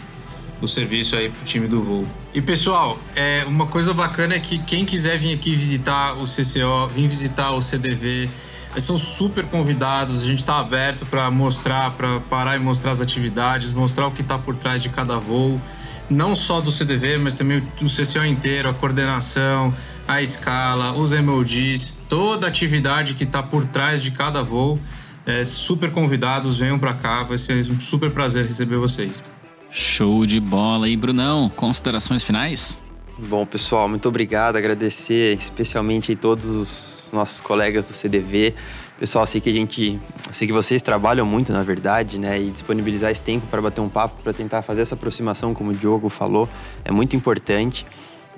o 0.62 0.66
serviço 0.66 1.16
aí 1.16 1.28
pro 1.28 1.44
time 1.44 1.68
do 1.68 1.82
voo. 1.82 2.08
E 2.32 2.40
pessoal, 2.40 2.98
é, 3.14 3.44
uma 3.46 3.66
coisa 3.66 3.92
bacana 3.92 4.34
é 4.34 4.40
que 4.40 4.58
quem 4.58 4.86
quiser 4.86 5.18
vir 5.18 5.34
aqui 5.34 5.54
visitar 5.54 6.14
o 6.14 6.24
CCO, 6.24 6.88
vir 6.94 7.06
visitar 7.06 7.50
o 7.50 7.60
CDV, 7.60 8.30
são 8.78 8.96
super 8.98 9.44
convidados, 9.46 10.22
a 10.22 10.26
gente 10.26 10.38
está 10.38 10.58
aberto 10.58 11.04
para 11.06 11.30
mostrar, 11.30 11.90
para 11.92 12.20
parar 12.20 12.56
e 12.56 12.60
mostrar 12.60 12.92
as 12.92 13.00
atividades, 13.00 13.70
mostrar 13.70 14.06
o 14.06 14.12
que 14.12 14.22
está 14.22 14.38
por 14.38 14.54
trás 14.54 14.82
de 14.82 14.88
cada 14.88 15.18
voo, 15.18 15.60
não 16.08 16.36
só 16.36 16.60
do 16.60 16.70
CDV, 16.70 17.18
mas 17.18 17.34
também 17.34 17.58
o 17.58 17.86
CCO 17.86 18.24
inteiro, 18.24 18.68
a 18.68 18.74
coordenação, 18.74 19.74
a 20.06 20.22
escala, 20.22 20.92
os 20.92 21.12
MODs, 21.12 21.96
toda 22.08 22.46
a 22.46 22.48
atividade 22.48 23.14
que 23.14 23.24
está 23.24 23.42
por 23.42 23.64
trás 23.64 24.02
de 24.02 24.10
cada 24.10 24.42
voo. 24.42 24.78
É, 25.26 25.44
super 25.44 25.90
convidados, 25.90 26.56
venham 26.56 26.78
para 26.78 26.94
cá, 26.94 27.22
vai 27.22 27.38
ser 27.38 27.70
um 27.70 27.78
super 27.78 28.10
prazer 28.10 28.46
receber 28.46 28.78
vocês. 28.78 29.32
Show 29.70 30.26
de 30.26 30.40
bola. 30.40 30.88
E 30.88 30.96
Brunão, 30.96 31.48
considerações 31.50 32.24
finais? 32.24 32.80
Bom, 33.28 33.44
pessoal, 33.44 33.86
muito 33.86 34.08
obrigado. 34.08 34.56
Agradecer 34.56 35.36
especialmente 35.36 36.12
a 36.12 36.16
todos 36.16 36.46
os 36.46 37.10
nossos 37.12 37.42
colegas 37.42 37.84
do 37.84 37.92
CDV. 37.92 38.54
Pessoal, 38.98 39.26
sei 39.26 39.42
que 39.42 39.50
a 39.50 39.52
gente, 39.52 40.00
sei 40.30 40.46
que 40.46 40.54
vocês 40.54 40.80
trabalham 40.80 41.26
muito, 41.26 41.52
na 41.52 41.62
verdade, 41.62 42.18
né? 42.18 42.40
E 42.40 42.50
disponibilizar 42.50 43.10
esse 43.10 43.20
tempo 43.20 43.46
para 43.48 43.60
bater 43.60 43.82
um 43.82 43.90
papo, 43.90 44.22
para 44.22 44.32
tentar 44.32 44.62
fazer 44.62 44.80
essa 44.82 44.94
aproximação, 44.94 45.52
como 45.52 45.70
o 45.70 45.74
Diogo 45.74 46.08
falou, 46.08 46.48
é 46.82 46.90
muito 46.90 47.14
importante. 47.14 47.84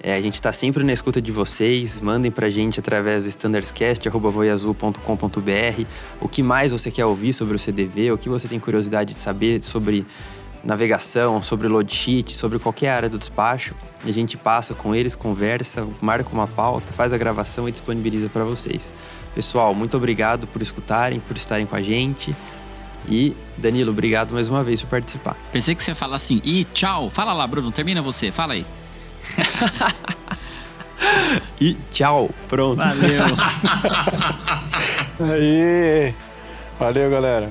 É, 0.02 0.16
a 0.16 0.20
gente 0.20 0.34
está 0.34 0.52
sempre 0.52 0.82
na 0.82 0.92
escuta 0.92 1.22
de 1.22 1.30
vocês. 1.30 2.00
Mandem 2.00 2.32
para 2.32 2.48
a 2.48 2.50
gente 2.50 2.80
através 2.80 3.22
do 3.22 3.28
standardscast.voiazul.com.br 3.28 5.84
o 6.20 6.28
que 6.28 6.42
mais 6.42 6.72
você 6.72 6.90
quer 6.90 7.06
ouvir 7.06 7.32
sobre 7.32 7.54
o 7.54 7.58
CDV, 7.58 8.10
o 8.10 8.18
que 8.18 8.28
você 8.28 8.48
tem 8.48 8.58
curiosidade 8.58 9.14
de 9.14 9.20
saber 9.20 9.62
sobre 9.62 10.04
navegação, 10.64 11.42
sobre 11.42 11.68
load 11.68 11.92
sheet, 11.94 12.36
sobre 12.36 12.58
qualquer 12.58 12.90
área 12.90 13.08
do 13.08 13.18
despacho. 13.18 13.74
A 14.04 14.10
gente 14.10 14.36
passa 14.36 14.74
com 14.74 14.94
eles, 14.94 15.14
conversa, 15.14 15.86
marca 16.00 16.28
uma 16.32 16.46
pauta, 16.46 16.92
faz 16.92 17.12
a 17.12 17.18
gravação 17.18 17.68
e 17.68 17.72
disponibiliza 17.72 18.28
para 18.28 18.44
vocês. 18.44 18.92
Pessoal, 19.34 19.74
muito 19.74 19.96
obrigado 19.96 20.46
por 20.46 20.60
escutarem, 20.60 21.20
por 21.20 21.36
estarem 21.36 21.66
com 21.66 21.76
a 21.76 21.82
gente. 21.82 22.34
E, 23.08 23.36
Danilo, 23.56 23.90
obrigado 23.90 24.32
mais 24.34 24.48
uma 24.48 24.62
vez 24.62 24.82
por 24.82 24.90
participar. 24.90 25.36
Pensei 25.50 25.74
que 25.74 25.82
você 25.82 25.90
ia 25.90 25.94
falar 25.94 26.16
assim, 26.16 26.40
e 26.44 26.64
tchau. 26.66 27.10
Fala 27.10 27.32
lá, 27.32 27.46
Bruno, 27.46 27.72
termina 27.72 28.00
você, 28.02 28.30
fala 28.30 28.54
aí. 28.54 28.66
e 31.60 31.76
tchau, 31.90 32.30
pronto. 32.48 32.76
Valeu. 32.76 33.24
aí. 35.32 36.14
Valeu, 36.78 37.10
galera. 37.10 37.50